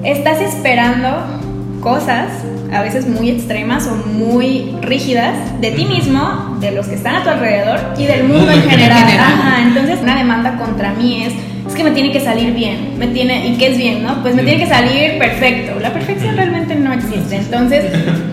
estás 0.04 0.40
esperando 0.40 1.37
cosas 1.80 2.28
a 2.72 2.82
veces 2.82 3.06
muy 3.08 3.30
extremas 3.30 3.86
o 3.86 3.94
muy 3.94 4.76
rígidas 4.82 5.34
de 5.60 5.70
ti 5.72 5.84
mismo, 5.86 6.56
de 6.60 6.72
los 6.72 6.86
que 6.86 6.96
están 6.96 7.16
a 7.16 7.22
tu 7.24 7.30
alrededor 7.30 7.80
y 7.96 8.04
del 8.04 8.24
mundo 8.24 8.50
en 8.50 8.62
general. 8.70 9.06
entonces 9.62 10.00
una 10.02 10.16
demanda 10.16 10.56
contra 10.56 10.92
mí 10.92 11.24
es 11.24 11.32
es 11.68 11.74
que 11.74 11.84
me 11.84 11.90
tiene 11.90 12.10
que 12.10 12.20
salir 12.20 12.54
bien, 12.54 12.98
me 12.98 13.08
tiene, 13.08 13.46
¿y 13.46 13.56
qué 13.58 13.68
es 13.68 13.78
bien, 13.78 14.02
no? 14.02 14.22
Pues 14.22 14.34
me 14.34 14.42
tiene 14.42 14.64
que 14.64 14.68
salir 14.68 15.18
perfecto. 15.18 15.78
La 15.78 15.92
perfección 15.92 16.34
realmente 16.34 16.74
no 16.74 16.92
existe. 16.94 17.36
Entonces, 17.36 17.84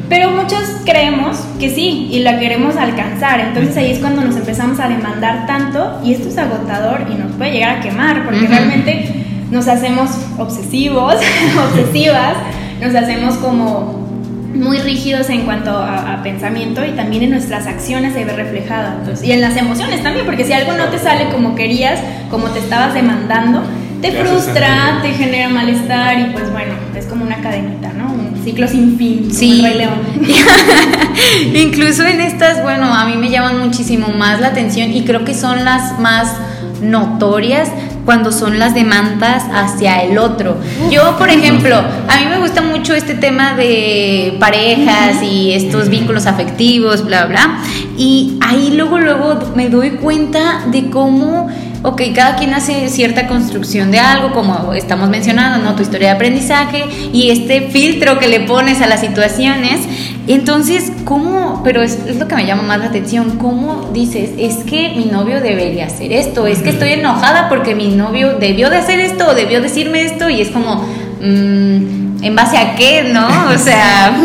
pero 0.09 0.31
muchos 0.31 0.61
creemos 0.85 1.37
que 1.59 1.69
sí 1.69 2.07
y 2.11 2.19
la 2.19 2.39
queremos 2.39 2.77
alcanzar. 2.77 3.41
Entonces 3.41 3.75
ahí 3.75 3.91
es 3.91 3.99
cuando 3.99 4.21
nos 4.21 4.37
empezamos 4.37 4.79
a 4.79 4.87
demandar 4.87 5.45
tanto 5.45 5.99
y 6.03 6.13
esto 6.13 6.29
es 6.29 6.37
agotador 6.37 7.07
y 7.11 7.15
nos 7.15 7.33
puede 7.33 7.51
llegar 7.51 7.77
a 7.77 7.81
quemar 7.81 8.23
porque 8.23 8.47
realmente 8.47 9.25
nos 9.51 9.67
hacemos 9.67 10.11
obsesivos, 10.37 11.15
obsesivas, 11.71 12.37
nos 12.81 12.95
hacemos 12.95 13.35
como 13.35 14.05
muy 14.55 14.77
rígidos 14.79 15.29
en 15.29 15.41
cuanto 15.41 15.71
a, 15.71 16.21
pensamiento 16.23 16.83
y 16.83 16.91
también 16.91 17.23
en 17.23 17.31
nuestras 17.31 17.67
acciones 17.67 18.13
se 18.13 18.25
ve 18.25 18.33
reflejado. 18.33 18.93
y 19.23 19.31
en 19.31 19.41
las 19.41 19.55
emociones 19.57 20.01
también, 20.01 20.25
porque 20.25 20.43
si 20.43 20.53
algo 20.53 20.73
no 20.73 20.85
te 20.85 20.97
sale 20.97 21.29
como 21.29 21.53
querías, 21.53 21.99
como 22.31 22.47
te 22.47 22.59
estabas 22.59 22.95
demandando, 22.95 23.61
te 24.01 24.11
frustra, 24.11 24.99
te 25.03 25.09
genera 25.11 25.49
malestar 25.49 26.19
y 26.19 26.25
pues 26.31 26.51
bueno, 26.51 26.73
es 26.95 27.05
como 27.05 27.25
una 27.25 27.41
cadenita, 27.41 27.91
¿no? 27.93 28.11
Un 28.11 28.41
ciclo 28.43 28.67
sin 28.67 28.97
fin. 28.97 29.31
Sí. 29.31 29.61
Rey 29.61 29.77
León. 29.77 29.99
Incluso 31.53 32.03
en 32.03 32.21
estas, 32.21 32.63
bueno, 32.63 32.85
a 32.85 33.05
mí 33.05 33.17
me 33.17 33.29
llaman 33.29 33.59
muchísimo 33.59 34.07
más 34.09 34.41
la 34.41 34.47
atención 34.47 34.91
y 34.91 35.03
creo 35.03 35.25
que 35.25 35.35
son 35.35 35.63
las 35.63 35.99
más 35.99 36.33
notorias 36.81 37.69
cuando 38.05 38.31
son 38.31 38.59
las 38.59 38.73
demandas 38.73 39.43
hacia 39.51 40.03
el 40.03 40.17
otro. 40.17 40.57
Yo, 40.91 41.17
por 41.17 41.29
ejemplo, 41.29 41.75
a 41.75 42.19
mí 42.19 42.25
me 42.29 42.37
gusta 42.37 42.61
mucho 42.61 42.93
este 42.93 43.15
tema 43.15 43.55
de 43.55 44.37
parejas 44.39 45.23
y 45.23 45.53
estos 45.53 45.89
vínculos 45.89 46.27
afectivos, 46.27 47.03
bla, 47.05 47.25
bla. 47.25 47.59
Y 47.97 48.37
ahí 48.41 48.71
luego, 48.75 48.99
luego 48.99 49.39
me 49.55 49.69
doy 49.69 49.91
cuenta 49.91 50.65
de 50.67 50.89
cómo 50.89 51.49
ok, 51.85 52.01
cada 52.15 52.35
quien 52.35 52.53
hace 52.53 52.89
cierta 52.89 53.27
construcción 53.27 53.91
de 53.91 53.99
algo, 53.99 54.33
como 54.33 54.73
estamos 54.73 55.07
mencionando, 55.09 55.63
¿no? 55.63 55.75
Tu 55.75 55.83
historia 55.83 56.09
de 56.09 56.15
aprendizaje 56.15 56.83
y 57.13 57.29
este 57.29 57.69
filtro 57.69 58.17
que 58.17 58.27
le 58.27 58.41
pones 58.41 58.81
a 58.81 58.87
las 58.87 59.01
situaciones. 59.01 59.81
Entonces, 60.27 60.91
¿cómo? 61.03 61.61
Pero 61.63 61.83
es, 61.83 61.99
lo 62.17 62.27
que 62.27 62.35
me 62.35 62.45
llama 62.45 62.63
más 62.63 62.79
la 62.79 62.85
atención, 62.85 63.37
¿cómo 63.37 63.91
dices, 63.93 64.31
es 64.39 64.57
que 64.63 64.95
mi 64.97 65.05
novio 65.05 65.41
debería 65.41 65.85
hacer 65.85 66.11
esto? 66.11 66.47
Es 66.47 66.63
que 66.63 66.69
estoy 66.69 66.93
enojada 66.93 67.49
porque 67.49 67.75
mi 67.75 67.89
novio 67.89 68.39
debió 68.39 68.71
de 68.71 68.77
hacer 68.77 68.99
esto 68.99 69.27
o 69.27 69.35
debió 69.35 69.61
decirme 69.61 70.03
esto 70.03 70.29
y 70.29 70.41
es 70.41 70.49
como... 70.49 70.83
Mmm, 71.21 72.04
¿En 72.21 72.35
base 72.35 72.57
a 72.57 72.75
qué, 72.75 73.03
no? 73.03 73.27
O 73.53 73.57
sea, 73.57 74.15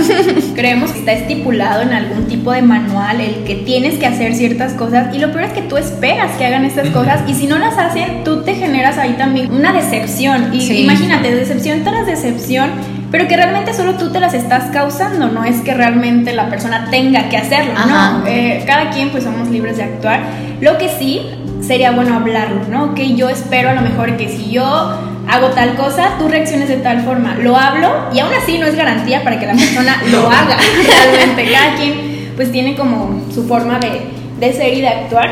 creemos 0.55 0.93
que 0.93 1.01
está 1.01 1.13
estipulado 1.13 1.83
en 1.83 1.93
algún 1.93 2.27
tipo 2.27 2.53
de 2.53 2.63
manual 2.63 3.21
el 3.21 3.45
que 3.45 3.57
tienes 3.57 3.99
que 3.99 4.07
hacer 4.07 4.35
ciertas 4.35 4.73
cosas 4.73 5.15
y 5.15 5.19
lo 5.19 5.33
peor 5.33 5.45
es 5.45 5.53
que 5.53 5.63
tú 5.63 5.77
esperas 5.77 6.33
que 6.37 6.47
hagan 6.47 6.65
estas 6.65 6.89
cosas 6.91 7.23
y 7.27 7.35
si 7.35 7.47
no 7.47 7.59
las 7.59 7.77
hacen, 7.79 8.25
tú 8.25 8.43
te 8.43 8.55
generas 8.55 8.99
ahí 8.99 9.15
también 9.15 9.53
una 9.53 9.73
decepción. 9.73 10.55
Y 10.55 10.83
imagínate, 10.83 11.35
decepción 11.35 11.85
tras 11.85 12.07
decepción, 12.07 12.71
pero 13.11 13.27
que 13.29 13.37
realmente 13.37 13.75
solo 13.75 13.95
tú 13.95 14.11
te 14.11 14.21
las 14.21 14.35
estás 14.35 14.71
causando, 14.71 15.29
no 15.29 15.45
es 15.45 15.61
que 15.61 15.75
realmente 15.75 16.33
la 16.33 16.49
persona 16.49 16.89
tenga 16.91 17.29
que 17.29 17.37
hacerlo, 17.37 17.75
no. 17.87 18.27
Eh, 18.27 18.63
cada 18.67 18.91
quien 18.91 19.11
pues 19.11 19.25
somos 19.25 19.49
libres 19.49 19.77
de 19.77 19.85
actuar. 19.85 20.21
Lo 20.61 20.79
que 20.79 20.89
sí 20.89 21.23
sería 21.61 21.91
bueno 21.91 22.15
hablarlo, 22.15 22.63
¿no? 22.71 22.95
Que 22.95 23.15
yo 23.15 23.29
espero 23.29 23.71
a 23.71 23.75
lo 23.75 23.83
mejor 23.83 24.17
que 24.17 24.29
si 24.29 24.51
yo 24.51 25.10
hago 25.31 25.49
tal 25.49 25.77
cosa, 25.77 26.17
tú 26.19 26.29
reacciones 26.29 26.69
de 26.69 26.79
tal 26.79 27.03
forma. 27.05 27.35
Lo 27.37 27.57
hablo 27.57 28.09
y 28.13 28.21
aún 28.21 28.33
así 28.35 28.59
no 28.59 28.67
es 28.67 28.75
garantía 28.75 29.23
para 29.23 29.39
que 29.39 29.47
la 29.47 29.55
persona 29.55 30.03
lo 30.11 30.29
haga 30.29 30.57
realmente. 30.87 31.53
Cada 31.53 31.77
quien 31.77 32.33
pues 32.37 32.51
tiene 32.53 32.75
como 32.75 33.23
su 33.33 33.47
forma 33.47 33.79
de, 33.79 34.11
de 34.39 34.53
ser 34.53 34.75
y 34.75 34.81
de 34.81 34.89
actuar. 34.89 35.31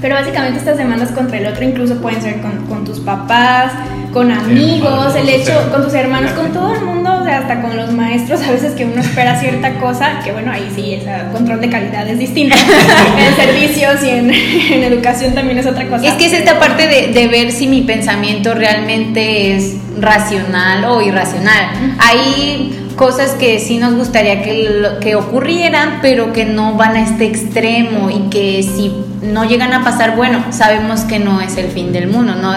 Pero 0.00 0.16
básicamente 0.16 0.58
estas 0.58 0.78
demandas 0.78 1.12
contra 1.12 1.38
el 1.38 1.46
otro 1.46 1.62
incluso 1.62 2.00
pueden 2.02 2.20
ser 2.20 2.40
con, 2.40 2.66
con 2.66 2.84
tus 2.84 2.98
papás, 3.00 3.72
con 4.12 4.32
amigos, 4.32 5.14
el 5.14 5.28
hecho, 5.28 5.52
con 5.70 5.84
tus 5.84 5.94
hermanos, 5.94 6.32
con 6.32 6.52
todo 6.52 6.74
el 6.74 6.84
mundo, 6.84 7.01
o 7.22 7.24
sea, 7.24 7.38
hasta 7.38 7.60
con 7.60 7.76
los 7.76 7.92
maestros, 7.92 8.42
a 8.42 8.50
veces 8.50 8.74
que 8.74 8.84
uno 8.84 9.00
espera 9.00 9.38
cierta 9.38 9.74
cosa, 9.78 10.20
que 10.24 10.32
bueno, 10.32 10.52
ahí 10.52 10.70
sí, 10.74 10.94
el 10.94 11.30
control 11.32 11.60
de 11.60 11.70
calidad 11.70 12.06
es 12.08 12.18
distinto. 12.18 12.56
en 13.18 13.36
servicios 13.36 14.02
y 14.04 14.10
en, 14.10 14.30
en, 14.30 14.84
educación 14.84 15.34
también 15.34 15.58
es 15.58 15.66
otra 15.66 15.86
cosa. 15.88 16.06
Es 16.06 16.14
que 16.14 16.26
es 16.26 16.32
esta 16.32 16.58
parte 16.58 16.86
de, 16.86 17.08
de, 17.08 17.28
ver 17.28 17.52
si 17.52 17.66
mi 17.66 17.82
pensamiento 17.82 18.54
realmente 18.54 19.56
es 19.56 19.76
racional 19.98 20.84
o 20.84 21.00
irracional. 21.00 21.96
Hay 21.98 22.81
cosas 22.96 23.32
que 23.32 23.58
sí 23.58 23.78
nos 23.78 23.94
gustaría 23.94 24.42
que, 24.42 24.98
que 25.00 25.14
ocurrieran, 25.14 25.98
pero 26.02 26.32
que 26.32 26.44
no 26.44 26.74
van 26.74 26.96
a 26.96 27.02
este 27.02 27.26
extremo 27.26 28.10
y 28.10 28.28
que 28.30 28.62
si 28.62 28.92
no 29.22 29.44
llegan 29.44 29.72
a 29.72 29.84
pasar, 29.84 30.16
bueno, 30.16 30.44
sabemos 30.50 31.02
que 31.02 31.18
no 31.18 31.40
es 31.40 31.56
el 31.56 31.68
fin 31.68 31.92
del 31.92 32.08
mundo, 32.08 32.34
¿no? 32.34 32.52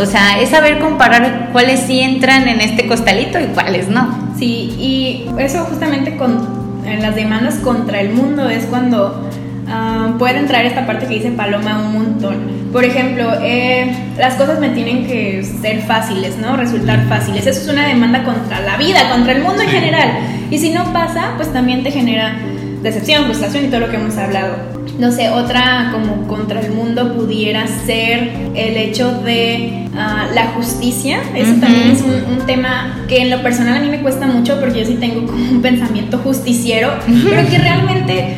O 0.00 0.06
sea, 0.06 0.40
es 0.40 0.50
saber 0.50 0.78
comparar 0.78 1.50
cuáles 1.52 1.80
sí 1.80 2.00
entran 2.00 2.48
en 2.48 2.60
este 2.60 2.86
costalito 2.86 3.38
y 3.38 3.46
cuáles 3.46 3.88
no. 3.88 4.32
Sí, 4.38 4.74
y 4.78 5.26
eso 5.38 5.64
justamente 5.64 6.16
con 6.16 6.62
en 6.84 7.02
las 7.02 7.14
demandas 7.14 7.56
contra 7.56 8.00
el 8.00 8.12
mundo 8.12 8.48
es 8.48 8.64
cuando 8.66 9.28
uh, 9.66 10.18
puede 10.18 10.38
entrar 10.38 10.64
esta 10.64 10.86
parte 10.86 11.06
que 11.06 11.14
dice 11.14 11.30
Paloma 11.30 11.80
un 11.80 11.92
montón. 11.92 12.61
Por 12.72 12.84
ejemplo, 12.84 13.30
eh, 13.42 13.94
las 14.16 14.34
cosas 14.34 14.58
me 14.58 14.70
tienen 14.70 15.06
que 15.06 15.44
ser 15.44 15.82
fáciles, 15.82 16.38
¿no? 16.38 16.56
Resultar 16.56 17.06
fáciles. 17.06 17.46
Eso 17.46 17.60
es 17.60 17.68
una 17.68 17.86
demanda 17.86 18.24
contra 18.24 18.60
la 18.60 18.76
vida, 18.76 19.10
contra 19.10 19.32
el 19.32 19.42
mundo 19.42 19.62
en 19.62 19.68
general. 19.68 20.10
Y 20.50 20.58
si 20.58 20.70
no 20.70 20.92
pasa, 20.92 21.34
pues 21.36 21.52
también 21.52 21.82
te 21.82 21.90
genera 21.90 22.38
decepción, 22.82 23.26
frustración 23.26 23.66
y 23.66 23.68
todo 23.68 23.80
lo 23.80 23.90
que 23.90 23.96
hemos 23.96 24.16
hablado 24.16 24.82
no 24.98 25.10
sé, 25.10 25.30
otra 25.30 25.90
como 25.92 26.26
contra 26.26 26.60
el 26.60 26.72
mundo 26.72 27.14
pudiera 27.14 27.66
ser 27.66 28.30
el 28.54 28.76
hecho 28.76 29.10
de 29.22 29.88
ah, 29.96 30.26
la 30.34 30.48
justicia. 30.48 31.20
Eso 31.34 31.54
también 31.60 31.90
es 31.90 32.02
un, 32.02 32.46
tema 32.46 33.04
que 33.08 33.22
en 33.22 33.30
lo 33.30 33.40
personal 33.42 33.76
a 33.76 33.80
mí 33.80 33.88
me 33.88 34.00
cuesta 34.00 34.26
mucho 34.26 34.58
porque 34.58 34.80
yo 34.80 34.86
sí 34.86 34.94
tengo 34.94 35.26
como 35.26 35.50
un 35.50 35.62
pensamiento 35.62 36.18
justiciero, 36.18 36.92
pero 37.06 37.48
que 37.48 37.58
realmente 37.58 38.36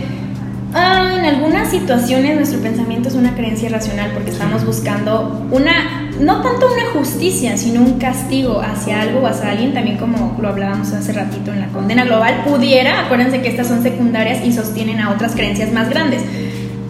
ah, 0.75 1.17
en 1.19 1.25
algunas 1.25 1.71
situaciones 1.71 2.37
nuestro 2.37 2.61
pensamiento 2.61 3.09
es 3.09 3.15
una 3.15 3.35
creencia 3.35 3.69
irracional 3.69 4.11
porque 4.13 4.31
estamos 4.31 4.65
buscando 4.65 5.47
una, 5.51 6.11
no 6.21 6.43
tanto 6.43 6.67
una 6.73 6.91
justicia, 6.93 7.57
sino 7.57 7.81
un 7.83 7.99
castigo 7.99 8.61
hacia 8.61 9.01
algo 9.01 9.21
o 9.21 9.27
hacia 9.27 9.51
alguien, 9.51 9.73
también 9.73 9.97
como 9.97 10.37
lo 10.41 10.49
hablábamos 10.49 10.93
hace 10.93 11.13
ratito 11.13 11.53
en 11.53 11.61
la 11.61 11.69
condena 11.69 12.05
global, 12.05 12.43
pudiera, 12.47 13.07
acuérdense 13.07 13.41
que 13.41 13.49
estas 13.49 13.69
son 13.69 13.83
secundarias 13.83 14.45
y 14.45 14.53
sostienen 14.53 15.01
a 15.01 15.11
otras 15.11 15.35
creencias 15.35 15.73
más 15.73 15.89
grandes. 15.89 16.23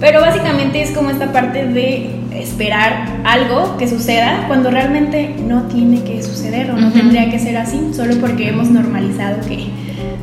Pero 0.00 0.20
básicamente 0.20 0.82
es 0.82 0.90
como 0.90 1.10
esta 1.10 1.32
parte 1.32 1.66
de 1.66 2.10
esperar 2.34 3.06
algo 3.24 3.76
que 3.76 3.88
suceda 3.88 4.44
cuando 4.48 4.70
realmente 4.70 5.34
no 5.46 5.62
tiene 5.64 6.02
que 6.02 6.22
suceder 6.22 6.70
o 6.70 6.76
no 6.76 6.92
tendría 6.92 7.30
que 7.30 7.38
ser 7.38 7.56
así, 7.56 7.90
solo 7.94 8.16
porque 8.20 8.48
hemos 8.48 8.68
normalizado 8.68 9.40
que, 9.46 9.68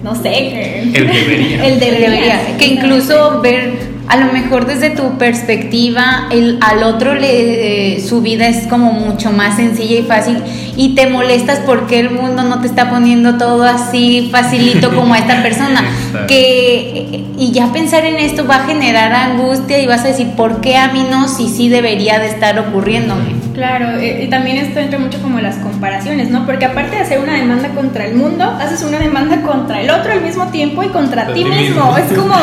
no 0.04 0.16
sé, 0.16 0.30
que... 0.30 0.82
El 0.84 1.08
debería. 1.08 1.66
El 1.68 1.80
debería. 1.80 2.58
Que 2.58 2.68
incluso 2.68 3.42
ver 3.42 3.92
a 4.12 4.18
lo 4.18 4.34
mejor 4.34 4.66
desde 4.66 4.90
tu 4.90 5.18
perspectiva, 5.18 6.28
el, 6.32 6.58
al 6.60 6.84
otro 6.84 7.16
le, 7.16 8.02
su 8.06 8.22
vida 8.22 8.46
es 8.46 8.68
como 8.68 8.92
mucho 8.92 9.32
más 9.32 9.56
sencilla 9.56 10.00
y 10.00 10.04
fácil 10.04 10.38
y 10.76 10.96
te 10.96 11.08
molestas 11.08 11.60
porque 11.66 12.02
el 12.02 12.10
mundo 12.10 12.44
no 12.44 12.60
te 12.60 12.68
está 12.68 12.90
poniendo 12.90 13.38
todo 13.38 13.64
así 13.64 14.28
facilito 14.30 14.94
como 14.96 15.14
a 15.14 15.20
esta 15.20 15.42
persona. 15.42 15.82
que, 16.28 17.24
y 17.38 17.52
ya 17.52 17.72
pensar 17.72 18.04
en 18.04 18.18
esto 18.18 18.46
va 18.46 18.58
a 18.58 18.66
generar 18.66 19.14
angustia 19.14 19.80
y 19.80 19.88
vas 19.88 20.02
a 20.04 20.10
decir, 20.10 20.32
¿por 20.36 20.60
qué 20.60 20.76
a 20.76 20.92
mí 20.92 21.06
no? 21.10 21.30
Si 21.30 21.48
sí 21.48 21.70
debería 21.70 22.20
de 22.20 22.28
estar 22.28 22.60
ocurriéndome. 22.60 23.41
Claro, 23.62 24.00
eh, 24.00 24.24
y 24.24 24.28
también 24.28 24.58
esto 24.58 24.80
entra 24.80 24.98
mucho 24.98 25.22
como 25.22 25.40
las 25.40 25.58
comparaciones, 25.58 26.32
¿no? 26.32 26.48
Porque 26.48 26.66
aparte 26.66 26.96
de 26.96 27.04
hacer 27.04 27.20
una 27.20 27.36
demanda 27.36 27.70
contra 27.70 28.08
el 28.08 28.16
mundo, 28.16 28.44
haces 28.44 28.82
una 28.82 28.98
demanda 28.98 29.44
contra 29.44 29.82
el 29.82 29.92
otro 29.92 30.14
al 30.14 30.22
mismo 30.22 30.48
tiempo 30.48 30.82
y 30.82 30.88
contra 30.88 31.32
ti 31.32 31.46
mismo. 31.46 31.96
Es 31.96 32.12
como 32.18 32.34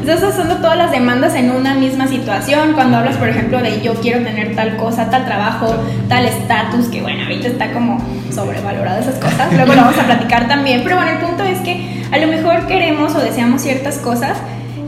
estás 0.00 0.24
haciendo 0.24 0.56
todas 0.56 0.76
las 0.76 0.90
demandas 0.90 1.36
en 1.36 1.52
una 1.52 1.74
misma 1.74 2.08
situación. 2.08 2.72
Cuando 2.72 2.96
hablas, 2.96 3.16
por 3.18 3.28
ejemplo, 3.28 3.62
de 3.62 3.82
yo 3.82 3.94
quiero 3.94 4.24
tener 4.24 4.56
tal 4.56 4.76
cosa, 4.76 5.08
tal 5.10 5.24
trabajo, 5.26 5.76
tal 6.08 6.24
estatus, 6.24 6.88
que 6.88 7.02
bueno, 7.02 7.22
ahorita 7.22 7.46
está 7.46 7.70
como 7.70 8.04
sobrevalorado 8.32 8.98
esas 8.98 9.14
cosas. 9.20 9.52
Luego 9.52 9.74
lo 9.74 9.80
vamos 9.80 9.98
a 10.00 10.06
platicar 10.06 10.48
también. 10.48 10.80
Pero 10.82 10.96
bueno, 10.96 11.12
el 11.12 11.18
punto 11.18 11.44
es 11.44 11.60
que 11.60 12.02
a 12.10 12.18
lo 12.18 12.26
mejor 12.26 12.66
queremos 12.66 13.14
o 13.14 13.20
deseamos 13.20 13.62
ciertas 13.62 13.98
cosas 13.98 14.38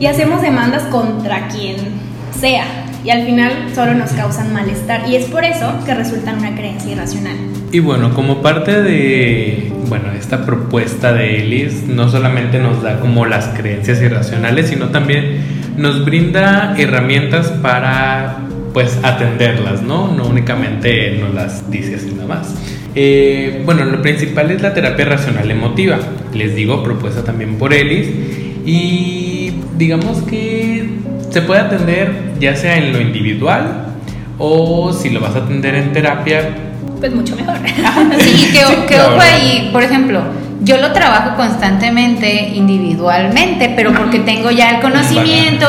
y 0.01 0.07
hacemos 0.07 0.41
demandas 0.41 0.83
contra 0.91 1.47
quien 1.47 1.77
sea. 2.37 2.65
Y 3.07 3.09
al 3.09 3.25
final 3.25 3.53
solo 3.73 3.93
nos 3.93 4.11
causan 4.11 4.51
malestar. 4.51 5.07
Y 5.07 5.15
es 5.15 5.27
por 5.27 5.45
eso 5.45 5.73
que 5.85 5.93
resultan 5.93 6.39
una 6.39 6.53
creencia 6.55 6.91
irracional. 6.91 7.37
Y 7.71 7.79
bueno, 7.79 8.13
como 8.13 8.41
parte 8.41 8.83
de 8.83 9.71
bueno, 9.87 10.11
esta 10.11 10.45
propuesta 10.45 11.13
de 11.13 11.41
Ellis 11.41 11.83
no 11.87 12.09
solamente 12.09 12.59
nos 12.59 12.83
da 12.83 12.99
como 12.99 13.25
las 13.25 13.45
creencias 13.57 14.01
irracionales, 14.01 14.67
sino 14.67 14.89
también 14.89 15.37
nos 15.77 16.03
brinda 16.03 16.75
herramientas 16.77 17.47
para 17.61 18.39
pues 18.73 18.99
atenderlas, 19.03 19.83
¿no? 19.83 20.11
No 20.11 20.27
únicamente 20.27 21.17
nos 21.17 21.33
las 21.33 21.71
dice 21.71 21.95
así 21.95 22.11
nada 22.11 22.27
más. 22.27 22.55
Eh, 22.93 23.61
bueno, 23.65 23.85
lo 23.85 24.01
principal 24.01 24.51
es 24.51 24.61
la 24.61 24.73
terapia 24.73 25.05
racional 25.05 25.49
emotiva, 25.49 25.97
les 26.33 26.55
digo, 26.55 26.83
propuesta 26.83 27.23
también 27.23 27.57
por 27.57 27.73
Ellis, 27.73 28.09
y 28.65 29.53
digamos 29.77 30.23
que 30.23 30.86
se 31.29 31.41
puede 31.41 31.61
atender 31.61 32.33
ya 32.39 32.55
sea 32.55 32.77
en 32.77 32.93
lo 32.93 33.01
individual 33.01 33.85
o 34.37 34.93
si 34.93 35.09
lo 35.09 35.19
vas 35.19 35.35
a 35.35 35.39
atender 35.39 35.75
en 35.75 35.93
terapia, 35.93 36.49
pues 36.99 37.13
mucho 37.13 37.35
mejor. 37.35 37.57
sí, 38.19 38.51
que, 38.51 38.85
que 38.85 39.01
ojo 39.01 39.19
ahí, 39.19 39.69
por 39.71 39.83
ejemplo, 39.83 40.21
yo 40.61 40.77
lo 40.77 40.91
trabajo 40.91 41.35
constantemente 41.35 42.49
individualmente, 42.55 43.73
pero 43.75 43.93
porque 43.93 44.19
tengo 44.19 44.49
ya 44.49 44.71
el 44.71 44.81
conocimiento, 44.81 45.67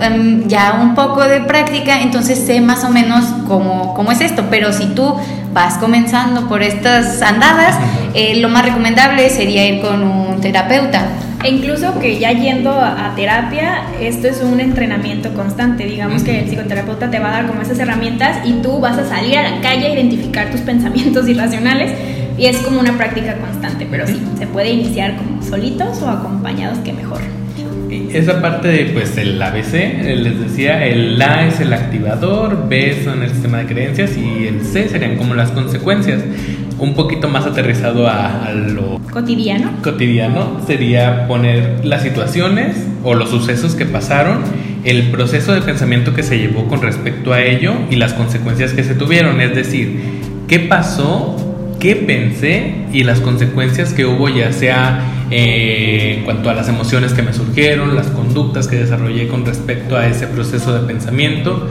em, 0.00 0.48
ya 0.48 0.78
un 0.80 0.94
poco 0.94 1.22
de 1.22 1.40
práctica, 1.42 2.00
entonces 2.00 2.38
sé 2.46 2.60
más 2.60 2.84
o 2.84 2.88
menos 2.88 3.24
cómo, 3.46 3.94
cómo 3.94 4.12
es 4.12 4.20
esto. 4.20 4.44
Pero 4.50 4.72
si 4.72 4.86
tú 4.86 5.14
vas 5.52 5.76
comenzando 5.78 6.48
por 6.48 6.62
estas 6.62 7.20
andadas, 7.20 7.76
eh, 8.14 8.36
lo 8.36 8.48
más 8.48 8.64
recomendable 8.64 9.28
sería 9.28 9.66
ir 9.66 9.82
con 9.82 10.02
un 10.02 10.40
terapeuta. 10.40 11.06
E 11.42 11.48
incluso 11.48 11.98
que 11.98 12.18
ya 12.18 12.32
yendo 12.32 12.70
a, 12.70 13.14
terapia, 13.16 13.84
esto 14.00 14.28
es 14.28 14.42
un 14.42 14.60
entrenamiento 14.60 15.32
constante. 15.32 15.86
Digamos 15.86 16.22
que 16.22 16.40
el 16.40 16.48
psicoterapeuta 16.48 17.10
te 17.10 17.18
va 17.18 17.28
a 17.28 17.32
dar 17.32 17.46
como 17.46 17.62
esas 17.62 17.78
herramientas 17.78 18.46
y 18.46 18.54
tú 18.62 18.78
vas 18.78 18.98
a 18.98 19.08
salir 19.08 19.38
a 19.38 19.50
la 19.50 19.60
calle 19.60 19.86
a 19.86 19.94
identificar 19.94 20.50
tus 20.50 20.60
pensamientos 20.70 21.28
irracionales 21.28 21.92
y 22.36 22.46
es 22.46 22.58
como 22.58 22.80
una 22.80 22.96
práctica 22.96 23.36
constante, 23.36 23.86
pero 23.90 24.06
sí, 24.06 24.20
se 24.38 24.46
puede 24.46 24.70
iniciar 24.70 25.16
como 25.16 25.42
solitos 25.42 26.00
o 26.02 26.08
acompañados, 26.08 26.78
que 26.78 26.92
mejor. 26.92 27.20
Esa 28.12 28.40
parte 28.40 28.68
de 28.68 28.84
pues 28.86 29.16
el 29.16 29.40
ABC, 29.40 29.72
les 30.04 30.40
decía, 30.40 30.86
el 30.86 31.20
A 31.20 31.46
es 31.46 31.60
el 31.60 31.72
activador, 31.72 32.68
B 32.68 33.02
son 33.04 33.22
el 33.22 33.30
sistema 33.30 33.58
de 33.58 33.66
creencias 33.66 34.16
y 34.16 34.46
el 34.46 34.64
C 34.64 34.88
serían 34.88 35.16
como 35.16 35.34
las 35.34 35.50
consecuencias. 35.50 36.20
Un 36.80 36.94
poquito 36.94 37.28
más 37.28 37.44
aterrizado 37.44 38.08
a, 38.08 38.50
lo 38.52 38.98
cotidiano. 39.12 39.70
Cotidiano 39.82 40.62
sería 40.66 41.28
poner 41.28 41.84
las 41.84 42.02
situaciones 42.02 42.74
o 43.04 43.14
los 43.14 43.28
sucesos 43.28 43.74
que 43.74 43.84
pasaron, 43.84 44.38
el 44.84 45.10
proceso 45.10 45.52
de 45.52 45.60
pensamiento 45.60 46.14
que 46.14 46.22
se 46.22 46.38
llevó 46.38 46.66
con 46.68 46.80
respecto 46.80 47.34
a 47.34 47.42
ello 47.42 47.74
y 47.90 47.96
las 47.96 48.14
consecuencias 48.14 48.72
que 48.72 48.82
se 48.82 48.94
tuvieron. 48.94 49.42
Es 49.42 49.54
decir, 49.54 50.00
¿qué 50.48 50.58
pasó? 50.58 51.36
¿Qué 51.78 51.96
pensé? 51.96 52.86
Y 52.92 53.04
las 53.04 53.20
consecuencias 53.20 53.92
que 53.92 54.06
hubo 54.06 54.30
ya 54.30 54.50
sea 54.50 55.02
eh, 55.30 56.16
en 56.18 56.24
cuanto 56.24 56.48
a 56.48 56.54
las 56.54 56.68
emociones 56.68 57.12
que 57.12 57.20
me 57.22 57.34
surgieron, 57.34 57.94
las 57.94 58.06
conductas 58.06 58.68
que 58.68 58.76
desarrollé 58.76 59.28
con 59.28 59.44
respecto 59.44 59.98
a 59.98 60.06
ese 60.06 60.26
proceso 60.26 60.72
de 60.72 60.86
pensamiento 60.86 61.68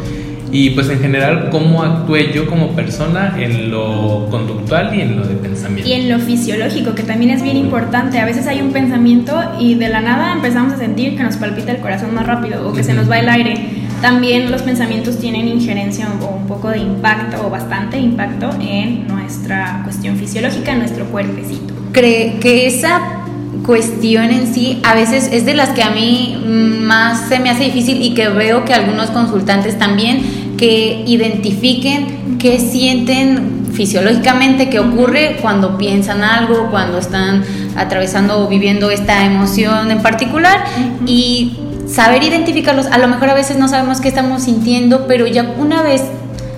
y 0.52 0.72
pues 0.72 0.90
en 0.90 1.00
general 1.00 1.50
cómo 1.52 1.84
actué 1.84 2.32
yo 2.34 2.48
como 2.48 2.76
persona 2.76 3.36
en 3.38 3.70
lo 3.70 4.28
conductual 4.32 4.96
y 4.96 5.02
en 5.02 5.18
lo 5.18 5.28
de 5.28 5.36
pensamiento. 5.36 5.90
Y 5.90 5.94
en 5.94 6.10
lo 6.10 6.20
fisiológico, 6.20 6.96
que 6.96 7.04
también 7.04 7.32
es 7.32 7.44
bien 7.44 7.58
importante. 7.58 8.20
A 8.20 8.26
veces 8.26 8.48
hay 8.48 8.62
un 8.62 8.72
pensamiento 8.72 9.40
y 9.60 9.76
de 9.76 9.90
la 9.90 10.02
nada 10.02 10.34
empezamos 10.34 10.74
a 10.74 10.78
sentir 10.78 11.16
que 11.16 11.24
nos 11.24 11.38
palpita 11.38 11.72
el 11.72 11.80
corazón 11.80 12.14
más 12.16 12.26
rápido 12.26 12.68
o 12.68 12.74
que 12.74 12.84
se 12.84 12.94
nos 12.94 13.10
va 13.10 13.20
el 13.20 13.30
aire. 13.30 13.58
También 14.02 14.50
los 14.50 14.62
pensamientos 14.62 15.20
tienen 15.20 15.48
injerencia 15.48 16.08
o 16.22 16.36
un 16.36 16.48
poco 16.48 16.70
de 16.70 16.80
impacto 16.80 17.46
o 17.46 17.50
bastante 17.50 18.00
impacto 18.00 18.50
en 18.62 19.08
nuestra 19.08 19.82
cuestión 19.84 20.16
fisiológica, 20.16 20.72
en 20.72 20.80
nuestro 20.80 21.06
cuerpecito. 21.06 21.74
Cree 21.92 22.40
que 22.40 22.66
esa 22.66 23.20
cuestión 23.66 24.32
en 24.32 24.52
sí 24.54 24.80
a 24.84 24.96
veces 24.96 25.30
es 25.32 25.46
de 25.46 25.54
las 25.54 25.70
que 25.70 25.84
a 25.84 25.92
mí 25.92 26.42
más 26.82 27.28
se 27.30 27.40
me 27.40 27.50
hace 27.50 27.66
difícil 27.66 28.02
y 28.02 28.14
que 28.14 28.30
veo 28.30 28.66
que 28.66 28.74
algunos 28.74 29.12
consultantes 29.12 29.78
también 29.78 30.22
que 30.60 31.06
identifiquen 31.08 32.38
qué 32.38 32.60
sienten 32.60 33.70
fisiológicamente, 33.72 34.70
qué 34.70 34.82
ocurre 34.82 35.38
cuando 35.42 35.78
piensan 35.78 36.22
algo, 36.22 36.68
cuando 36.70 36.98
están 36.98 37.46
atravesando 37.78 38.42
o 38.42 38.50
viviendo 38.50 38.92
esta 38.92 39.26
emoción 39.26 39.90
en 39.90 40.02
particular 40.02 40.66
y 41.06 41.58
saber 41.88 42.24
identificarlos. 42.24 42.88
A 42.88 42.98
lo 42.98 43.08
mejor 43.08 43.30
a 43.30 43.36
veces 43.36 43.58
no 43.58 43.70
sabemos 43.70 44.02
qué 44.02 44.10
estamos 44.10 44.44
sintiendo, 44.44 45.08
pero 45.08 45.28
ya 45.28 45.44
una 45.58 45.82
vez 45.82 46.04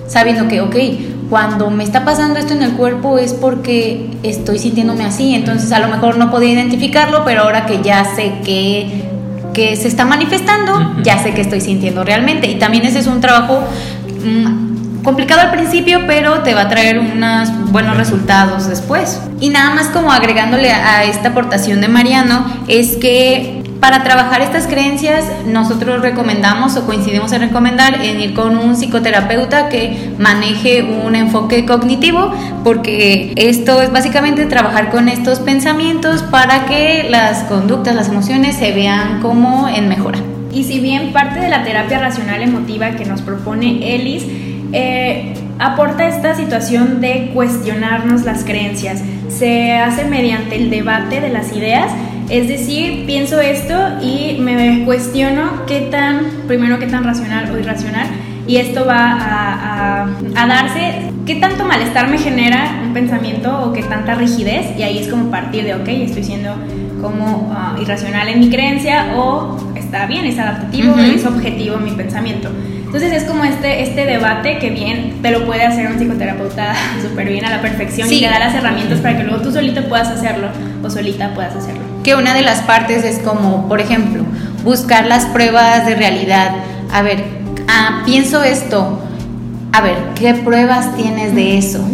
sabiendo 0.08 0.48
que, 0.48 0.60
ok, 0.60 0.76
cuando 1.30 1.70
me 1.70 1.84
está 1.84 2.04
pasando 2.04 2.40
esto 2.40 2.54
en 2.54 2.62
el 2.62 2.72
cuerpo 2.72 3.18
es 3.18 3.32
porque 3.34 4.10
estoy 4.24 4.58
sintiéndome 4.58 5.04
así, 5.04 5.32
entonces 5.36 5.70
a 5.70 5.78
lo 5.78 5.86
mejor 5.86 6.16
no 6.16 6.28
podía 6.32 6.50
identificarlo, 6.50 7.24
pero 7.24 7.42
ahora 7.42 7.66
que 7.66 7.80
ya 7.82 8.04
sé 8.16 8.32
que 8.44 9.12
que 9.52 9.76
se 9.76 9.88
está 9.88 10.04
manifestando, 10.04 10.96
ya 11.02 11.22
sé 11.22 11.34
que 11.34 11.42
estoy 11.42 11.60
sintiendo 11.60 12.04
realmente. 12.04 12.50
Y 12.50 12.56
también 12.56 12.84
ese 12.84 12.98
es 12.98 13.06
un 13.06 13.20
trabajo 13.20 13.62
mm, 14.24 15.02
complicado 15.02 15.40
al 15.40 15.50
principio, 15.50 16.00
pero 16.06 16.40
te 16.40 16.54
va 16.54 16.62
a 16.62 16.68
traer 16.68 16.98
unos 16.98 17.48
buenos 17.70 17.96
resultados 17.96 18.68
después. 18.68 19.20
Y 19.40 19.50
nada 19.50 19.74
más 19.74 19.88
como 19.88 20.12
agregándole 20.12 20.70
a 20.70 21.04
esta 21.04 21.30
aportación 21.30 21.80
de 21.80 21.88
Mariano, 21.88 22.44
es 22.68 22.96
que 22.96 23.62
para 23.82 24.04
trabajar 24.04 24.42
estas 24.42 24.68
creencias, 24.68 25.24
nosotros 25.44 26.02
recomendamos 26.02 26.76
o 26.76 26.86
coincidimos 26.86 27.32
en 27.32 27.40
recomendar 27.40 28.00
en 28.00 28.20
ir 28.20 28.32
con 28.32 28.56
un 28.56 28.76
psicoterapeuta 28.76 29.68
que 29.68 30.12
maneje 30.20 30.84
un 30.84 31.16
enfoque 31.16 31.66
cognitivo, 31.66 32.32
porque 32.62 33.32
esto 33.34 33.82
es 33.82 33.90
básicamente 33.90 34.46
trabajar 34.46 34.92
con 34.92 35.08
estos 35.08 35.40
pensamientos 35.40 36.22
para 36.22 36.66
que 36.66 37.08
las 37.10 37.42
conductas, 37.48 37.96
las 37.96 38.08
emociones 38.08 38.54
se 38.54 38.70
vean 38.70 39.20
como 39.20 39.68
en 39.68 39.88
mejora. 39.88 40.20
Y 40.52 40.64
si 40.64 40.80
bien 40.80 41.12
parte 41.12 41.40
de 41.40 41.48
la 41.48 41.64
terapia 41.64 41.98
racional 41.98 42.42
emotiva 42.42 42.92
que 42.92 43.04
nos 43.04 43.22
propone 43.22 43.94
Ellis, 43.94 44.24
eh, 44.72 45.34
aporta 45.58 46.08
esta 46.08 46.34
situación 46.34 47.00
de 47.00 47.30
cuestionarnos 47.32 48.22
las 48.22 48.44
creencias. 48.44 49.02
Se 49.28 49.72
hace 49.72 50.04
mediante 50.04 50.56
el 50.56 50.70
debate 50.70 51.20
de 51.20 51.30
las 51.30 51.52
ideas 51.56 51.90
es 52.32 52.48
decir, 52.48 53.04
pienso 53.04 53.40
esto 53.40 53.74
y 54.00 54.38
me 54.40 54.84
cuestiono 54.86 55.66
qué 55.66 55.80
tan, 55.90 56.24
primero 56.46 56.78
qué 56.78 56.86
tan 56.86 57.04
racional 57.04 57.50
o 57.50 57.58
irracional, 57.58 58.06
y 58.46 58.56
esto 58.56 58.86
va 58.86 60.06
a, 60.34 60.46
darse, 60.46 61.10
qué 61.26 61.34
tanto 61.36 61.66
malestar 61.66 62.08
me 62.08 62.16
genera 62.16 62.80
un 62.86 62.94
pensamiento 62.94 63.64
o 63.64 63.72
qué 63.74 63.82
tanta 63.82 64.14
rigidez, 64.14 64.74
y 64.78 64.82
ahí 64.82 64.98
es 64.98 65.08
como 65.08 65.30
partir 65.30 65.64
de, 65.64 65.74
ok, 65.74 65.88
estoy 65.88 66.24
siendo 66.24 66.54
como 67.02 67.52
ah, 67.54 67.76
irracional 67.80 68.28
en 68.28 68.40
mi 68.40 68.48
creencia 68.48 69.12
o 69.16 69.71
está 69.92 70.06
bien, 70.06 70.24
es 70.24 70.38
adaptativo, 70.38 70.96
es 70.98 71.26
objetivo 71.26 71.76
mi 71.76 71.90
pensamiento. 71.90 72.48
Entonces 72.86 73.12
es 73.12 73.24
como 73.24 73.44
este, 73.44 73.82
este 73.82 74.06
debate 74.06 74.58
que 74.58 74.70
bien 74.70 75.18
te 75.20 75.30
lo 75.30 75.44
puede 75.44 75.64
hacer 75.64 75.86
un 75.86 75.98
psicoterapeuta 75.98 76.74
súper 77.02 77.28
bien 77.28 77.44
a 77.44 77.50
la 77.50 77.60
perfección 77.60 78.10
y 78.10 78.20
te 78.20 78.26
da 78.26 78.38
las 78.38 78.54
herramientas 78.54 79.00
para 79.00 79.18
que 79.18 79.24
luego 79.24 79.42
tú 79.42 79.52
solito 79.52 79.86
puedas 79.88 80.08
hacerlo 80.08 80.48
o 80.82 80.88
solita 80.88 81.34
puedas 81.34 81.54
hacerlo 81.54 81.82
que 82.02 82.14
una 82.14 82.34
de 82.34 82.42
las 82.42 82.62
partes 82.62 83.04
es 83.04 83.18
como, 83.18 83.68
por 83.68 83.80
ejemplo, 83.80 84.24
buscar 84.64 85.06
las 85.06 85.26
pruebas 85.26 85.86
de 85.86 85.94
realidad. 85.94 86.50
A 86.90 87.02
ver, 87.02 87.22
ah, 87.68 88.02
pienso 88.04 88.42
esto, 88.42 88.98
a 89.72 89.80
ver, 89.82 89.96
¿qué 90.14 90.34
pruebas 90.34 90.96
tienes 90.96 91.34
de 91.34 91.58
eso? 91.58 91.86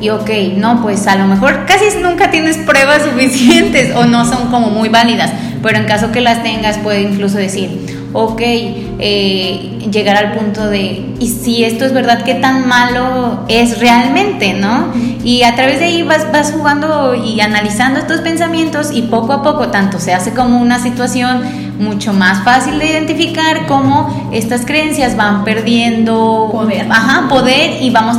Y 0.00 0.10
ok, 0.10 0.30
no, 0.56 0.82
pues 0.82 1.06
a 1.06 1.16
lo 1.16 1.26
mejor 1.26 1.64
casi 1.66 1.84
nunca 2.02 2.30
tienes 2.30 2.58
pruebas 2.58 3.02
suficientes 3.10 3.94
o 3.94 4.04
no 4.04 4.24
son 4.24 4.48
como 4.48 4.68
muy 4.68 4.88
válidas, 4.88 5.32
pero 5.62 5.78
en 5.78 5.84
caso 5.84 6.12
que 6.12 6.20
las 6.20 6.42
tengas 6.42 6.78
puede 6.78 7.02
incluso 7.02 7.38
decir, 7.38 8.08
ok, 8.12 8.40
eh, 8.40 9.78
llegar 9.90 10.16
al 10.16 10.32
punto 10.32 10.66
de, 10.68 11.14
y 11.18 11.28
si 11.28 11.64
esto 11.64 11.84
es 11.84 11.92
verdad, 11.92 12.24
¿qué 12.24 12.34
tan 12.34 12.66
malo 12.66 13.44
es 13.48 13.80
realmente, 13.80 14.54
no? 14.54 14.92
Y 15.22 15.42
a 15.42 15.54
través 15.54 15.80
de 15.80 15.86
ahí 15.86 16.02
vas, 16.02 16.30
vas 16.32 16.52
jugando 16.52 17.14
y 17.14 17.40
analizando 17.40 17.98
estos 17.98 18.20
pensamientos 18.20 18.90
y 18.92 19.02
poco 19.02 19.32
a 19.32 19.42
poco 19.42 19.68
tanto 19.68 19.98
se 19.98 20.14
hace 20.14 20.32
como 20.32 20.60
una 20.60 20.78
situación 20.78 21.42
mucho 21.78 22.12
más 22.12 22.44
fácil 22.44 22.78
de 22.78 22.86
identificar 22.86 23.66
cómo 23.66 24.30
estas 24.32 24.64
creencias 24.64 25.16
van 25.16 25.44
perdiendo 25.44 26.48
poder, 26.52 26.86
ajá, 26.90 27.28
poder 27.28 27.82
y 27.82 27.90
vamos 27.90 28.18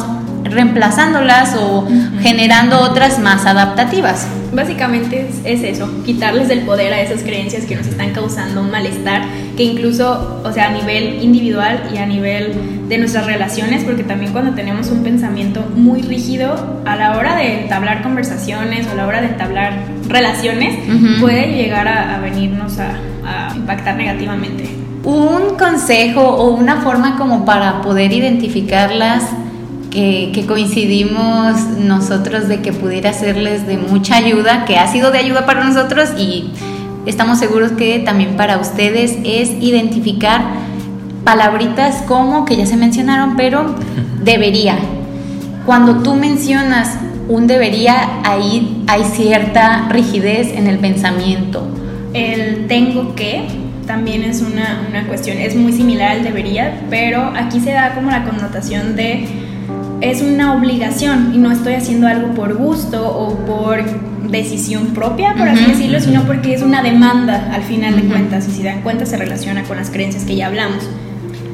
reemplazándolas 0.51 1.55
o 1.55 1.87
generando 2.21 2.79
otras 2.79 3.19
más 3.19 3.45
adaptativas. 3.45 4.27
Básicamente 4.53 5.29
es, 5.43 5.63
eso, 5.63 5.89
quitarles 6.05 6.49
el 6.49 6.61
poder 6.61 6.93
a 6.93 7.01
esas 7.01 7.21
creencias 7.21 7.65
que 7.65 7.75
nos 7.75 7.85
están 7.87 8.11
causando 8.11 8.61
un 8.61 8.71
malestar, 8.71 9.23
que 9.55 9.63
incluso, 9.63 10.41
o 10.43 10.51
sea, 10.51 10.67
a 10.67 10.71
nivel 10.71 11.21
individual 11.21 11.89
y 11.93 11.97
a 11.97 12.05
nivel 12.05 12.53
de 12.87 12.97
nuestras 12.97 13.25
relaciones, 13.25 13.83
porque 13.83 14.03
también 14.03 14.31
cuando 14.31 14.53
tenemos 14.53 14.89
un 14.89 15.03
pensamiento 15.03 15.65
muy 15.75 16.01
rígido, 16.01 16.81
a 16.85 16.95
la 16.95 17.17
hora 17.17 17.35
de 17.35 17.63
entablar 17.63 18.01
conversaciones 18.01 18.87
o 18.87 18.91
a 18.91 18.95
la 18.95 19.07
hora 19.07 19.21
de 19.21 19.27
entablar 19.27 19.73
relaciones, 20.07 20.79
puede 21.19 21.53
llegar 21.53 21.87
a, 21.87 22.17
venirnos 22.19 22.79
a, 22.79 22.91
a 23.25 23.55
impactar 23.55 23.97
negativamente. 23.97 24.69
Un 25.03 25.57
consejo 25.57 26.21
o 26.21 26.55
una 26.55 26.81
forma 26.81 27.17
como 27.17 27.45
para 27.45 27.81
poder 27.81 28.11
identificarlas 28.13 29.23
que, 29.91 30.45
coincidimos 30.47 31.61
nosotros 31.79 32.47
de 32.47 32.61
que 32.61 32.73
pudiera 32.73 33.13
serles 33.13 33.67
de 33.67 33.77
mucha 33.77 34.17
ayuda, 34.17 34.65
que 34.65 34.77
ha 34.77 34.87
sido 34.87 35.11
de 35.11 35.19
ayuda 35.19 35.45
para 35.45 35.63
nosotros 35.63 36.09
y 36.17 36.51
estamos 37.05 37.39
seguros 37.39 37.71
que 37.71 37.99
también 37.99 38.35
para 38.35 38.57
ustedes 38.57 39.17
es 39.23 39.49
identificar 39.61 40.41
palabritas 41.23 42.03
como, 42.03 42.45
que 42.45 42.55
ya 42.55 42.65
se 42.65 42.77
mencionaron, 42.77 43.35
pero 43.35 43.75
debería. 44.23 44.77
Cuando 45.65 46.01
tú 46.01 46.15
mencionas 46.15 46.97
un 47.27 47.47
debería, 47.47 48.21
ahí 48.23 48.83
hay 48.87 49.03
cierta 49.03 49.87
rigidez 49.89 50.53
en 50.53 50.67
el 50.67 50.79
pensamiento. 50.79 51.67
El 52.13 52.67
tengo 52.67 53.15
que 53.15 53.47
también 53.85 54.23
es 54.23 54.41
una, 54.41 54.85
una 54.89 55.07
cuestión, 55.07 55.37
es 55.37 55.55
muy 55.55 55.73
similar 55.73 56.11
al 56.11 56.23
debería, 56.23 56.81
pero 56.89 57.33
aquí 57.35 57.59
se 57.59 57.71
da 57.71 57.95
como 57.95 58.11
la 58.11 58.23
connotación 58.23 58.95
de 58.95 59.46
es 60.01 60.21
una 60.21 60.53
obligación 60.55 61.31
y 61.33 61.37
no 61.37 61.51
estoy 61.51 61.73
haciendo 61.73 62.07
algo 62.07 62.33
por 62.33 62.55
gusto 62.55 63.07
o 63.07 63.35
por 63.45 63.83
decisión 64.29 64.87
propia, 64.87 65.33
por 65.35 65.47
así 65.47 65.65
decirlo, 65.65 65.99
sino 65.99 66.23
porque 66.23 66.53
es 66.53 66.61
una 66.61 66.83
demanda 66.83 67.51
al 67.53 67.63
final 67.63 67.95
de 67.95 68.07
cuentas 68.07 68.47
y 68.47 68.51
si 68.51 68.63
dan 68.63 68.81
cuenta 68.81 69.05
se 69.05 69.17
relaciona 69.17 69.63
con 69.63 69.77
las 69.77 69.89
creencias 69.89 70.25
que 70.25 70.35
ya 70.35 70.47
hablamos. 70.47 70.87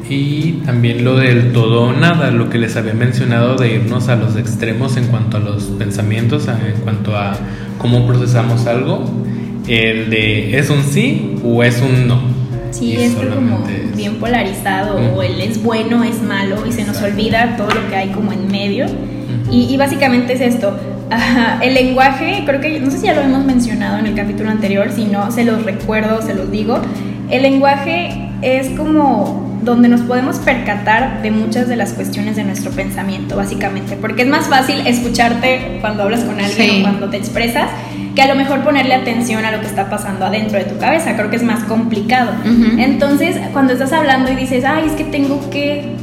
Y 0.09 0.63
también 0.65 1.05
lo 1.05 1.15
del 1.15 1.53
todo 1.53 1.83
o 1.83 1.93
nada, 1.93 2.29
lo 2.31 2.49
que 2.49 2.57
les 2.57 2.75
había 2.75 2.93
mencionado 2.93 3.55
de 3.55 3.75
irnos 3.75 4.09
a 4.09 4.15
los 4.15 4.35
extremos 4.35 4.97
en 4.97 5.07
cuanto 5.07 5.37
a 5.37 5.39
los 5.39 5.63
pensamientos, 5.63 6.47
en 6.47 6.81
cuanto 6.81 7.15
a 7.15 7.37
cómo 7.77 8.05
procesamos 8.05 8.67
algo, 8.67 9.09
el 9.67 10.09
de 10.09 10.57
es 10.57 10.69
un 10.69 10.83
sí 10.83 11.35
o 11.43 11.63
es 11.63 11.81
un 11.81 12.07
no. 12.07 12.32
Sí, 12.73 12.95
es 12.95 13.13
como 13.13 13.63
bien 13.95 14.15
polarizado, 14.15 14.97
o 15.15 15.21
él 15.21 15.39
es 15.39 15.61
bueno, 15.63 16.03
es 16.03 16.21
malo, 16.21 16.65
y 16.67 16.71
se 16.71 16.83
nos 16.83 17.01
olvida 17.01 17.55
todo 17.55 17.69
lo 17.69 17.87
que 17.87 17.95
hay 17.95 18.09
como 18.09 18.31
en 18.31 18.47
medio. 18.47 18.85
y, 19.49 19.77
básicamente 19.77 20.33
es 20.33 20.41
esto. 20.41 20.77
el 21.61 21.73
lenguaje, 21.73 22.43
creo 22.45 22.59
que, 22.59 22.79
no 22.79 22.89
sé 22.89 22.97
si 22.97 23.05
ya 23.05 23.13
lo 23.13 23.21
hemos 23.21 23.45
mencionado 23.45 23.99
en 23.99 24.07
el 24.07 24.15
capítulo 24.15 24.49
anterior, 24.49 24.91
si 24.91 25.05
no, 25.05 25.31
se 25.31 25.43
los 25.43 25.63
recuerdo, 25.63 26.21
se 26.21 26.33
los 26.33 26.49
digo. 26.51 26.79
El 27.29 27.43
lenguaje 27.43 28.29
es 28.41 28.69
como 28.71 29.42
donde 29.63 29.87
nos 29.87 30.01
podemos 30.01 30.37
percatar 30.37 31.21
de 31.21 31.31
muchas 31.31 31.67
de 31.67 31.75
las 31.75 31.93
cuestiones 31.93 32.35
de 32.35 32.43
nuestro 32.43 32.71
pensamiento, 32.71 33.37
básicamente, 33.37 33.95
porque 33.95 34.23
es 34.23 34.27
más 34.27 34.47
fácil 34.47 34.85
escucharte 34.85 35.77
cuando 35.81 36.03
hablas 36.03 36.21
con 36.21 36.39
alguien 36.39 36.79
o 36.79 36.81
cuando 36.81 37.09
te 37.09 37.17
expresas 37.17 37.69
que 38.15 38.21
a 38.21 38.27
lo 38.27 38.35
mejor 38.35 38.59
ponerle 38.63 38.93
atención 38.93 39.43
a 39.45 39.51
lo 39.51 39.59
que 39.59 39.67
está 39.67 39.89
pasando 39.89 40.25
adentro 40.25 40.59
de 40.59 40.65
tu 40.65 40.77
cabeza, 40.77 41.15
creo 41.15 41.29
que 41.29 41.37
es 41.37 41.43
más 41.43 41.63
complicado. 41.63 42.31
Entonces, 42.77 43.37
cuando 43.53 43.73
estás 43.73 43.91
hablando 43.93 44.31
y 44.31 44.35
dices, 44.35 44.63
ay, 44.65 44.85
es 44.87 44.93
que 44.93 45.05
tengo 45.05 45.49
que 45.49 45.93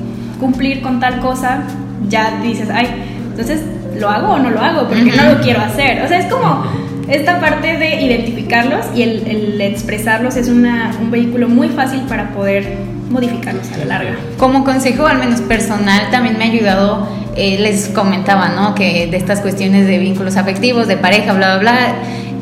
cumplir 0.40 0.80
con 0.80 0.98
tal 0.98 1.20
cosa, 1.20 1.62
ya 2.08 2.40
dices, 2.42 2.68
ay, 2.72 2.88
entonces, 3.30 3.62
¿lo 3.98 4.08
hago 4.08 4.34
o 4.34 4.38
no 4.38 4.50
lo 4.50 4.60
hago? 4.60 4.88
Porque 4.88 5.12
no 5.12 5.34
lo 5.34 5.40
quiero 5.40 5.60
hacer. 5.60 6.02
O 6.02 6.08
sea, 6.08 6.18
es 6.18 6.26
como 6.26 6.64
esta 7.08 7.40
parte 7.40 7.76
de 7.76 8.00
identificarlos 8.02 8.86
y 8.94 9.02
el, 9.02 9.60
expresarlos 9.60 10.36
es 10.36 10.48
un 10.48 11.10
vehículo 11.10 11.48
muy 11.48 11.68
fácil 11.68 12.00
para 12.08 12.30
poder 12.30 12.76
modificarlos 13.10 13.70
a 13.72 13.78
la 13.78 13.84
larga. 13.84 14.16
Como 14.38 14.64
consejo, 14.64 15.06
al 15.06 15.18
menos 15.18 15.40
personal, 15.40 16.10
también 16.10 16.38
me 16.38 16.44
ha 16.44 16.48
ayudado, 16.48 17.08
eh, 17.36 17.58
les 17.60 17.88
comentaba, 17.88 18.48
¿no? 18.50 18.74
Que 18.74 19.08
de 19.08 19.16
estas 19.16 19.40
cuestiones 19.40 19.86
de 19.86 19.98
vínculos 19.98 20.36
afectivos, 20.36 20.86
de 20.86 20.96
pareja, 20.96 21.32
bla, 21.32 21.58
bla, 21.58 21.72
bla, 21.72 21.94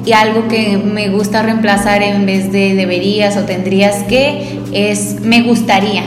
y 0.04 0.12
algo 0.12 0.48
que 0.48 0.78
me 0.78 1.08
gusta 1.08 1.42
reemplazar 1.42 2.02
en 2.02 2.24
vez 2.24 2.52
de 2.52 2.74
deberías 2.74 3.36
o 3.36 3.42
tendrías 3.42 4.04
que, 4.04 4.58
es 4.72 5.20
me 5.22 5.42
gustaría. 5.42 6.02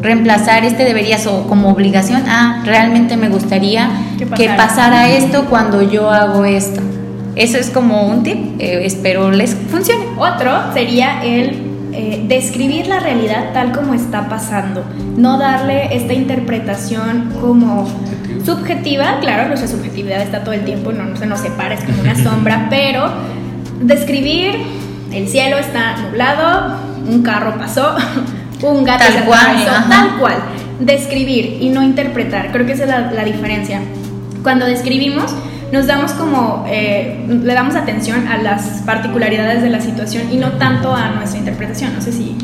Reemplazar 0.00 0.64
este 0.64 0.84
deberías 0.84 1.26
o 1.26 1.48
como 1.48 1.70
obligación, 1.70 2.22
ah, 2.28 2.62
realmente 2.64 3.16
me 3.16 3.28
gustaría 3.28 3.90
que 4.36 4.48
pasara 4.50 5.10
esto 5.10 5.46
cuando 5.46 5.82
yo 5.82 6.10
hago 6.10 6.44
esto. 6.44 6.80
Eso 7.34 7.58
es 7.58 7.70
como 7.70 8.06
un 8.06 8.22
tip, 8.22 8.60
eh, 8.60 8.80
espero 8.84 9.30
les 9.30 9.54
funcione. 9.54 10.04
Otro 10.16 10.72
sería 10.72 11.22
el 11.24 11.67
eh, 12.00 12.22
describir 12.28 12.86
la 12.86 13.00
realidad 13.00 13.52
tal 13.52 13.72
como 13.72 13.92
está 13.92 14.28
pasando, 14.28 14.84
no 15.16 15.36
darle 15.36 15.96
esta 15.96 16.12
interpretación 16.12 17.32
como 17.40 17.88
subjetiva, 18.44 19.18
claro, 19.20 19.48
nuestra 19.48 19.66
subjetividad 19.66 20.20
está 20.22 20.44
todo 20.44 20.54
el 20.54 20.64
tiempo, 20.64 20.92
no, 20.92 21.16
se 21.16 21.26
nos 21.26 21.40
separa, 21.40 21.74
es 21.74 21.82
como 21.82 22.00
una 22.00 22.14
sombra, 22.14 22.66
pero 22.70 23.10
describir 23.80 24.60
el 25.12 25.26
cielo 25.26 25.58
está 25.58 25.96
nublado, 25.96 26.76
un 27.04 27.24
carro 27.24 27.58
pasó, 27.58 27.96
un 28.62 28.84
gato 28.84 29.02
tal 29.04 29.24
cual, 29.24 29.66
tal 29.88 30.18
cual, 30.20 30.36
describir 30.78 31.58
y 31.60 31.68
no 31.70 31.82
interpretar, 31.82 32.52
creo 32.52 32.64
que 32.64 32.74
esa 32.74 32.84
es 32.84 32.90
la, 32.90 33.10
la 33.10 33.24
diferencia. 33.24 33.80
Cuando 34.44 34.66
describimos, 34.66 35.34
nos 35.72 35.86
damos 35.86 36.12
como, 36.12 36.64
eh, 36.68 37.24
le 37.28 37.54
damos 37.54 37.74
atención 37.74 38.26
a 38.28 38.38
las 38.38 38.82
particularidades 38.86 39.62
de 39.62 39.70
la 39.70 39.80
situación 39.80 40.32
y 40.32 40.36
no 40.36 40.52
tanto 40.52 40.94
a 40.94 41.10
nuestra 41.10 41.38
interpretación. 41.38 41.94
No 41.94 42.00
sé 42.00 42.12
si 42.12 42.36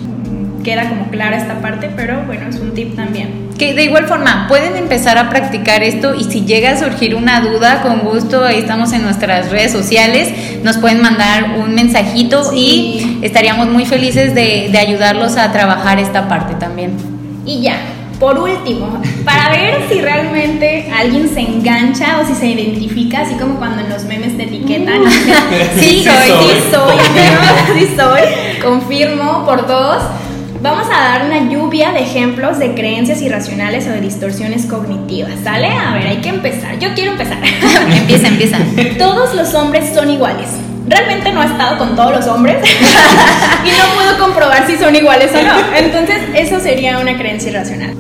queda 0.63 0.89
como 0.89 1.09
clara 1.11 1.37
esta 1.37 1.61
parte, 1.61 1.91
pero 1.95 2.25
bueno, 2.27 2.49
es 2.49 2.57
un 2.57 2.75
tip 2.75 2.97
también. 2.97 3.51
Que 3.59 3.73
de 3.73 3.85
igual 3.85 4.07
forma 4.07 4.47
pueden 4.49 4.77
empezar 4.77 5.17
a 5.17 5.31
practicar 5.31 5.83
esto 5.85 6.15
y 6.15 6.25
si 6.25 6.45
llega 6.45 6.71
a 6.73 6.77
surgir 6.77 7.15
una 7.15 7.41
duda, 7.41 7.83
con 7.83 8.01
gusto, 8.01 8.45
ahí 8.45 8.59
estamos 8.59 8.93
en 8.93 9.03
nuestras 9.03 9.51
redes 9.51 9.71
sociales, 9.71 10.33
nos 10.65 10.79
pueden 10.79 11.01
mandar 11.01 11.59
un 11.59 11.75
mensajito 11.75 12.53
y 12.53 13.21
estaríamos 13.23 13.69
muy 13.69 13.85
felices 13.85 14.35
de, 14.35 14.71
de 14.73 14.79
ayudarlos 14.79 15.37
a 15.37 15.53
trabajar 15.53 16.01
esta 16.01 16.27
parte 16.29 16.55
también. 16.55 16.97
Y 17.47 17.61
ya, 17.61 17.77
por 18.19 18.39
último, 18.39 19.03
para 19.25 19.51
ver 19.51 19.83
si 19.89 20.01
realmente 20.01 20.91
alguien 20.95 21.29
se 21.29 21.41
engancha 21.41 22.21
o 22.21 22.27
si 22.27 22.35
se 22.35 22.47
identifica, 22.47 23.23
así 23.23 23.35
como 23.35 23.57
cuando 23.57 23.83
en 23.83 23.91
los 23.91 24.05
memes 24.05 24.37
te 24.37 24.45
etiquetan. 24.45 25.03
sí, 25.79 26.05
soy, 26.05 26.49
sí 26.49 26.63
soy, 26.71 26.97
sí 27.79 27.95
soy, 27.97 28.23
confirmo 28.63 29.45
por 29.45 29.67
todos. 29.67 30.03
Vamos 30.63 30.87
a 30.87 30.99
dar 30.99 31.27
una 31.27 31.51
lluvia 31.51 31.93
de 31.93 32.01
ejemplos 32.01 32.59
de 32.59 32.73
creencias 32.75 33.21
irracionales 33.21 33.87
o 33.87 33.91
de 33.91 34.01
distorsiones 34.01 34.65
cognitivas, 34.65 35.41
¿sale? 35.43 35.69
A 35.69 35.93
ver, 35.93 36.07
hay 36.07 36.17
que 36.19 36.31
empezar. 36.31 36.79
Yo 36.79 36.95
quiero 36.95 37.13
empezar. 37.13 37.37
empieza, 37.95 38.29
empieza. 38.29 38.59
Todos 38.99 39.35
los 39.35 39.53
hombres 39.55 39.93
son 39.93 40.09
iguales. 40.11 40.49
Realmente 40.87 41.33
no 41.33 41.43
he 41.43 41.47
estado 41.47 41.79
con 41.79 41.97
todos 41.97 42.17
los 42.17 42.27
hombres 42.27 42.57
y 43.65 43.69
no 43.69 43.95
puedo 43.95 44.19
comprobar 44.19 44.67
si 44.67 44.77
son 44.77 44.95
iguales 44.95 45.31
o 45.35 45.43
no. 45.43 45.77
Entonces, 45.77 46.19
eso 46.35 46.61
sería 46.61 46.99
una 46.99 47.17
creencia 47.17 47.51
irracional. 47.51 47.95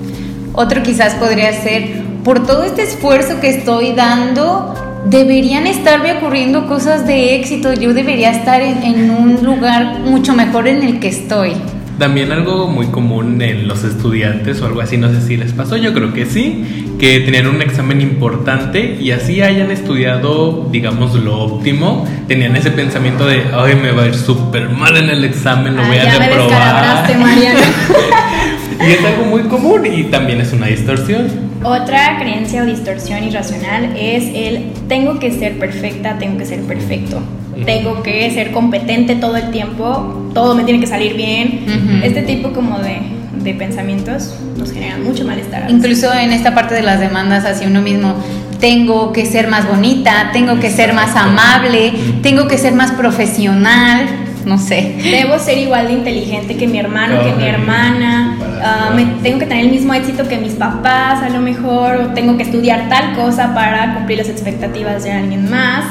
Otro 0.52 0.82
quizás 0.82 1.14
podría 1.14 1.52
ser, 1.52 2.02
por 2.22 2.46
todo 2.46 2.64
este 2.64 2.82
esfuerzo 2.82 3.40
que 3.40 3.48
estoy 3.48 3.92
dando, 3.92 4.74
deberían 5.06 5.66
estarme 5.66 6.12
ocurriendo 6.14 6.66
cosas 6.66 7.06
de 7.06 7.36
éxito, 7.36 7.72
yo 7.72 7.92
debería 7.92 8.30
estar 8.30 8.62
en, 8.62 9.10
un 9.10 9.42
lugar 9.42 10.00
mucho 10.00 10.34
mejor 10.34 10.68
en 10.68 10.82
el 10.82 11.00
que 11.00 11.08
estoy. 11.08 11.54
También 11.98 12.32
algo 12.32 12.66
muy 12.66 12.86
común 12.86 13.40
en 13.40 13.68
los 13.68 13.84
estudiantes 13.84 14.60
o 14.60 14.66
algo 14.66 14.80
así, 14.80 14.96
no 14.96 15.08
sé 15.10 15.20
si 15.20 15.36
les 15.36 15.52
pasó, 15.52 15.76
yo 15.76 15.94
creo 15.94 16.12
que 16.12 16.26
sí, 16.26 16.94
que 16.98 17.20
tenían 17.20 17.46
un 17.46 17.62
examen 17.62 18.00
importante 18.00 18.98
y 19.00 19.12
así 19.12 19.42
hayan 19.42 19.70
estudiado, 19.70 20.68
digamos, 20.72 21.14
lo 21.14 21.38
óptimo, 21.38 22.06
tenían 22.26 22.56
ese 22.56 22.72
pensamiento 22.72 23.26
de, 23.26 23.44
ay, 23.52 23.76
me 23.76 23.92
va 23.92 24.02
a 24.02 24.06
ir 24.06 24.14
súper 24.14 24.70
mal 24.70 24.96
en 24.96 25.08
el 25.08 25.24
examen, 25.24 25.76
lo 25.76 25.84
voy 25.84 25.98
a 25.98 26.18
reprobar. 26.18 27.06
Y 28.80 28.92
es 28.92 29.04
algo 29.04 29.24
muy 29.24 29.42
común 29.44 29.86
y 29.86 30.04
también 30.04 30.40
es 30.40 30.52
una 30.52 30.66
distorsión. 30.66 31.28
Otra 31.62 32.18
creencia 32.18 32.62
o 32.62 32.66
distorsión 32.66 33.24
irracional 33.24 33.94
es 33.96 34.24
el 34.34 34.72
tengo 34.88 35.18
que 35.18 35.32
ser 35.32 35.58
perfecta, 35.58 36.18
tengo 36.18 36.38
que 36.38 36.44
ser 36.44 36.60
perfecto. 36.62 37.22
Tengo 37.64 38.02
que 38.02 38.30
ser 38.30 38.52
competente 38.52 39.16
todo 39.16 39.36
el 39.36 39.50
tiempo, 39.50 40.30
todo 40.34 40.54
me 40.54 40.64
tiene 40.64 40.80
que 40.80 40.86
salir 40.86 41.14
bien. 41.14 42.00
Este 42.02 42.22
tipo 42.22 42.52
como 42.52 42.78
de, 42.78 42.98
de 43.42 43.54
pensamientos 43.54 44.34
nos 44.56 44.72
generan 44.72 45.04
mucho 45.04 45.24
malestar. 45.24 45.70
Incluso 45.70 46.12
en 46.12 46.32
esta 46.32 46.54
parte 46.54 46.74
de 46.74 46.82
las 46.82 47.00
demandas 47.00 47.44
hacia 47.44 47.66
uno 47.68 47.80
mismo, 47.80 48.14
tengo 48.60 49.12
que 49.12 49.26
ser 49.26 49.48
más 49.48 49.68
bonita, 49.68 50.30
tengo 50.32 50.58
que 50.58 50.70
ser 50.70 50.94
más 50.94 51.14
amable, 51.16 51.92
tengo 52.22 52.48
que 52.48 52.58
ser 52.58 52.74
más 52.74 52.92
profesional 52.92 54.24
no 54.46 54.58
sé. 54.58 54.96
Debo 55.02 55.38
ser 55.38 55.58
igual 55.58 55.88
de 55.88 55.94
inteligente 55.94 56.56
que 56.56 56.66
mi 56.66 56.78
hermano, 56.78 57.22
que 57.22 57.32
mi 57.32 57.44
hermana, 57.44 58.38
ah, 58.62 58.92
me, 58.94 59.06
tengo 59.22 59.38
que 59.38 59.46
tener 59.46 59.64
el 59.64 59.70
mismo 59.70 59.94
éxito 59.94 60.28
que 60.28 60.36
mis 60.38 60.52
papás 60.52 61.22
a 61.22 61.30
lo 61.30 61.40
mejor, 61.40 61.96
o 61.96 62.06
tengo 62.14 62.36
que 62.36 62.42
estudiar 62.42 62.88
tal 62.88 63.14
cosa 63.14 63.54
para 63.54 63.94
cumplir 63.94 64.18
las 64.18 64.28
expectativas 64.28 65.04
de 65.04 65.12
alguien 65.12 65.50
más. 65.50 65.84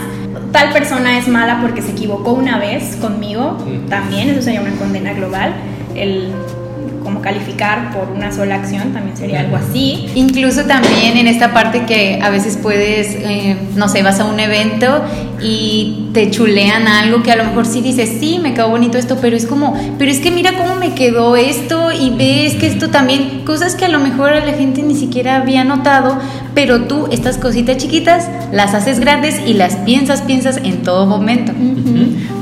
Tal 0.53 0.71
persona 0.71 1.17
es 1.17 1.27
mala 1.27 1.59
porque 1.61 1.81
se 1.81 1.91
equivocó 1.91 2.31
una 2.31 2.57
vez 2.59 2.95
conmigo, 2.95 3.57
también, 3.89 4.29
eso 4.29 4.41
sería 4.43 4.61
una 4.61 4.71
condena 4.75 5.11
global. 5.13 5.53
El 5.95 6.31
como 7.03 7.21
calificar 7.21 7.91
por 7.93 8.09
una 8.09 8.31
sola 8.31 8.55
acción, 8.55 8.93
también 8.93 9.15
sería 9.15 9.41
algo 9.41 9.57
así. 9.57 10.07
Incluso 10.15 10.63
también 10.63 11.17
en 11.17 11.27
esta 11.27 11.53
parte 11.53 11.85
que 11.85 12.19
a 12.21 12.29
veces 12.29 12.57
puedes, 12.57 13.15
eh, 13.15 13.57
no 13.75 13.89
sé, 13.89 14.01
vas 14.01 14.19
a 14.19 14.25
un 14.25 14.39
evento 14.39 15.03
y 15.41 16.09
te 16.13 16.31
chulean 16.31 16.87
algo 16.87 17.21
que 17.21 17.31
a 17.31 17.35
lo 17.35 17.43
mejor 17.43 17.65
sí 17.65 17.81
dices, 17.81 18.09
sí, 18.19 18.39
me 18.41 18.53
quedó 18.53 18.69
bonito 18.69 18.97
esto, 18.97 19.17
pero 19.21 19.35
es 19.35 19.45
como, 19.45 19.77
pero 19.99 20.09
es 20.09 20.19
que 20.19 20.31
mira 20.31 20.53
cómo 20.57 20.75
me 20.75 20.93
quedó 20.93 21.35
esto 21.35 21.91
y 21.91 22.11
ves 22.11 22.55
que 22.55 22.67
esto 22.67 22.89
también, 22.89 23.43
cosas 23.45 23.75
que 23.75 23.85
a 23.85 23.89
lo 23.89 23.99
mejor 23.99 24.31
la 24.31 24.53
gente 24.53 24.81
ni 24.81 24.95
siquiera 24.95 25.37
había 25.37 25.63
notado, 25.63 26.17
pero 26.53 26.81
tú 26.81 27.07
estas 27.11 27.37
cositas 27.37 27.77
chiquitas 27.77 28.29
las 28.51 28.73
haces 28.73 28.99
grandes 28.99 29.41
y 29.45 29.53
las 29.53 29.75
piensas, 29.77 30.21
piensas 30.21 30.57
en 30.57 30.83
todo 30.83 31.05
momento. 31.05 31.51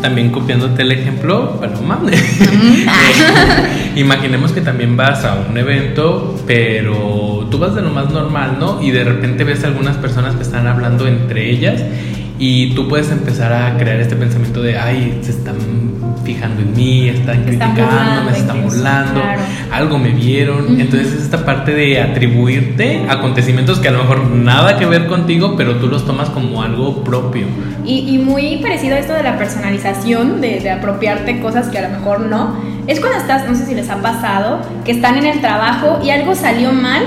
También 0.02 0.32
copiándote 0.32 0.82
el 0.82 0.92
ejemplo, 0.92 1.60
Paloma. 1.60 2.02
Imaginemos 3.96 4.52
que 4.52 4.62
también 4.62 4.98
vas 4.98 5.24
a 5.26 5.46
un 5.50 5.58
evento, 5.58 6.38
pero 6.48 7.48
tú 7.50 7.58
vas 7.58 7.76
de 7.76 7.82
lo 7.82 7.90
más 7.90 8.10
normal, 8.12 8.58
¿no? 8.60 8.82
Y 8.82 8.92
de 8.92 9.04
repente 9.04 9.44
ves 9.44 9.64
a 9.64 9.68
algunas 9.68 9.98
personas 9.98 10.36
que 10.36 10.44
están 10.44 10.68
hablando 10.68 11.08
entre 11.08 11.50
ellas 11.50 11.82
y 12.40 12.74
tú 12.74 12.88
puedes 12.88 13.12
empezar 13.12 13.54
a 13.54 13.78
crear 13.78 14.00
este 14.00 14.16
pensamiento 14.16 14.64
de, 14.64 14.78
ay, 14.78 15.20
se 15.22 15.32
están 15.32 15.56
fijando 16.24 16.62
en 16.62 16.74
mí, 16.74 17.10
están 17.10 17.44
criticando, 17.44 18.24
me 18.30 18.38
están 18.38 18.64
burlando, 18.64 19.22
algo 19.72 19.98
me 19.98 20.10
vieron. 20.10 20.80
Entonces 20.80 21.14
es 21.14 21.24
esta 21.24 21.46
parte 21.46 21.74
de 21.74 22.02
atribuirte 22.02 23.06
acontecimientos 23.10 23.80
que 23.80 23.88
a 23.88 23.92
lo 23.92 24.00
mejor 24.00 24.30
nada 24.30 24.78
que 24.78 24.86
ver 24.86 25.08
contigo, 25.08 25.56
pero 25.58 25.78
tú 25.78 25.88
los 25.88 26.06
tomas 26.06 26.30
como 26.30 26.62
algo 26.64 27.04
propio. 27.04 27.46
Y, 27.84 28.20
muy 28.20 28.58
parecido 28.58 28.96
a 28.96 29.00
esto 29.00 29.14
de 29.14 29.24
la 29.24 29.38
personalización, 29.38 30.40
de, 30.40 30.60
de 30.60 30.70
apropiarte 30.70 31.40
cosas 31.40 31.68
que 31.70 31.80
a 31.80 31.90
lo 31.90 31.98
mejor 31.98 32.22
no. 32.22 32.56
Es 32.88 33.00
cuando 33.00 33.20
estás, 33.20 33.48
no 33.48 33.56
sé 33.56 33.66
si 33.66 33.76
les 33.76 33.90
ha 33.90 33.98
pasado, 33.98 34.62
que 34.86 34.92
están 34.92 35.18
en 35.18 35.26
el 35.26 35.42
trabajo 35.42 36.00
y 36.04 36.10
algo 36.12 36.36
salió 36.36 36.72
mal 36.72 37.04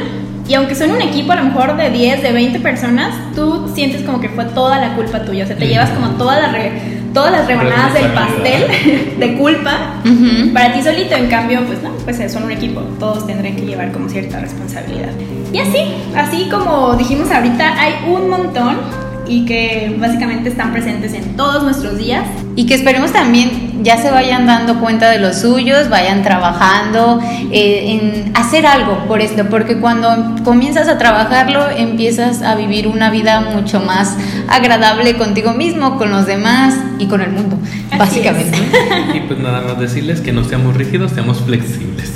y 0.46 0.54
aunque 0.54 0.74
son 0.74 0.90
un 0.90 1.00
equipo 1.00 1.32
a 1.32 1.36
lo 1.36 1.44
mejor 1.44 1.76
de 1.76 1.90
10, 1.90 2.22
de 2.22 2.32
20 2.32 2.60
personas, 2.60 3.14
tú 3.34 3.70
sientes 3.74 4.02
como 4.02 4.20
que 4.20 4.28
fue 4.28 4.44
toda 4.44 4.78
la 4.78 4.94
culpa 4.94 5.24
tuya. 5.24 5.44
O 5.44 5.46
sea, 5.46 5.56
te 5.56 5.66
llevas 5.66 5.90
como 5.90 6.08
todas 6.18 6.42
las, 6.42 6.52
todas 7.14 7.32
las 7.32 7.46
rebanadas 7.46 7.94
del 7.94 8.12
pastel 8.12 9.16
de 9.18 9.38
culpa 9.38 10.02
para 10.52 10.74
ti 10.74 10.82
solito. 10.82 11.14
En 11.14 11.28
cambio, 11.28 11.64
pues 11.64 11.82
no, 11.82 11.90
pues 12.04 12.30
son 12.30 12.42
un 12.42 12.50
equipo. 12.50 12.80
Todos 12.98 13.26
tendrán 13.26 13.56
que 13.56 13.62
llevar 13.62 13.92
como 13.92 14.08
cierta 14.08 14.40
responsabilidad. 14.40 15.10
Y 15.52 15.60
así, 15.60 15.94
así 16.16 16.48
como 16.50 16.94
dijimos 16.96 17.30
ahorita, 17.30 17.80
hay 17.80 17.94
un 18.08 18.28
montón 18.28 19.03
y 19.26 19.44
que 19.44 19.96
básicamente 19.98 20.48
están 20.48 20.72
presentes 20.72 21.12
en 21.14 21.36
todos 21.36 21.62
nuestros 21.62 21.98
días. 21.98 22.26
Y 22.56 22.66
que 22.66 22.74
esperemos 22.74 23.12
también 23.12 23.82
ya 23.82 23.98
se 23.98 24.10
vayan 24.10 24.46
dando 24.46 24.80
cuenta 24.80 25.10
de 25.10 25.18
los 25.18 25.36
suyos, 25.36 25.88
vayan 25.90 26.22
trabajando 26.22 27.20
eh, 27.52 27.92
en 27.92 28.32
hacer 28.36 28.66
algo 28.66 29.04
por 29.06 29.20
esto, 29.20 29.44
porque 29.50 29.78
cuando 29.78 30.36
comienzas 30.44 30.88
a 30.88 30.98
trabajarlo 30.98 31.68
empiezas 31.70 32.42
a 32.42 32.54
vivir 32.54 32.86
una 32.86 33.10
vida 33.10 33.40
mucho 33.40 33.80
más 33.80 34.16
agradable 34.48 35.16
contigo 35.16 35.52
mismo, 35.52 35.98
con 35.98 36.10
los 36.10 36.26
demás 36.26 36.76
y 36.98 37.06
con 37.06 37.20
el 37.20 37.30
mundo, 37.30 37.58
básicamente. 37.98 38.58
Y 39.14 39.20
pues 39.20 39.38
nada 39.38 39.60
más 39.60 39.78
decirles 39.78 40.20
que 40.20 40.32
no 40.32 40.44
seamos 40.44 40.76
rígidos, 40.76 41.12
seamos 41.12 41.40
flexibles. 41.42 42.13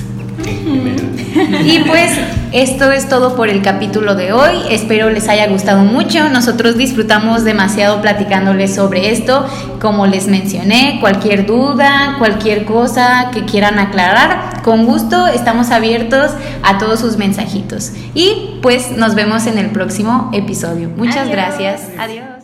Y 1.64 1.80
pues 1.80 2.12
esto 2.52 2.90
es 2.92 3.08
todo 3.08 3.36
por 3.36 3.48
el 3.48 3.62
capítulo 3.62 4.14
de 4.14 4.32
hoy. 4.32 4.62
Espero 4.70 5.10
les 5.10 5.28
haya 5.28 5.48
gustado 5.48 5.82
mucho. 5.82 6.28
Nosotros 6.28 6.76
disfrutamos 6.76 7.44
demasiado 7.44 8.00
platicándoles 8.00 8.74
sobre 8.74 9.10
esto. 9.10 9.46
Como 9.80 10.06
les 10.06 10.26
mencioné, 10.28 10.98
cualquier 11.00 11.46
duda, 11.46 12.16
cualquier 12.18 12.64
cosa 12.64 13.30
que 13.32 13.44
quieran 13.44 13.78
aclarar, 13.78 14.62
con 14.62 14.86
gusto 14.86 15.26
estamos 15.26 15.70
abiertos 15.70 16.32
a 16.62 16.78
todos 16.78 17.00
sus 17.00 17.16
mensajitos. 17.16 17.92
Y 18.14 18.58
pues 18.62 18.92
nos 18.92 19.14
vemos 19.14 19.46
en 19.46 19.58
el 19.58 19.70
próximo 19.70 20.30
episodio. 20.32 20.90
Muchas 20.96 21.28
Adiós. 21.28 21.32
gracias. 21.32 21.82
Adiós. 21.98 22.37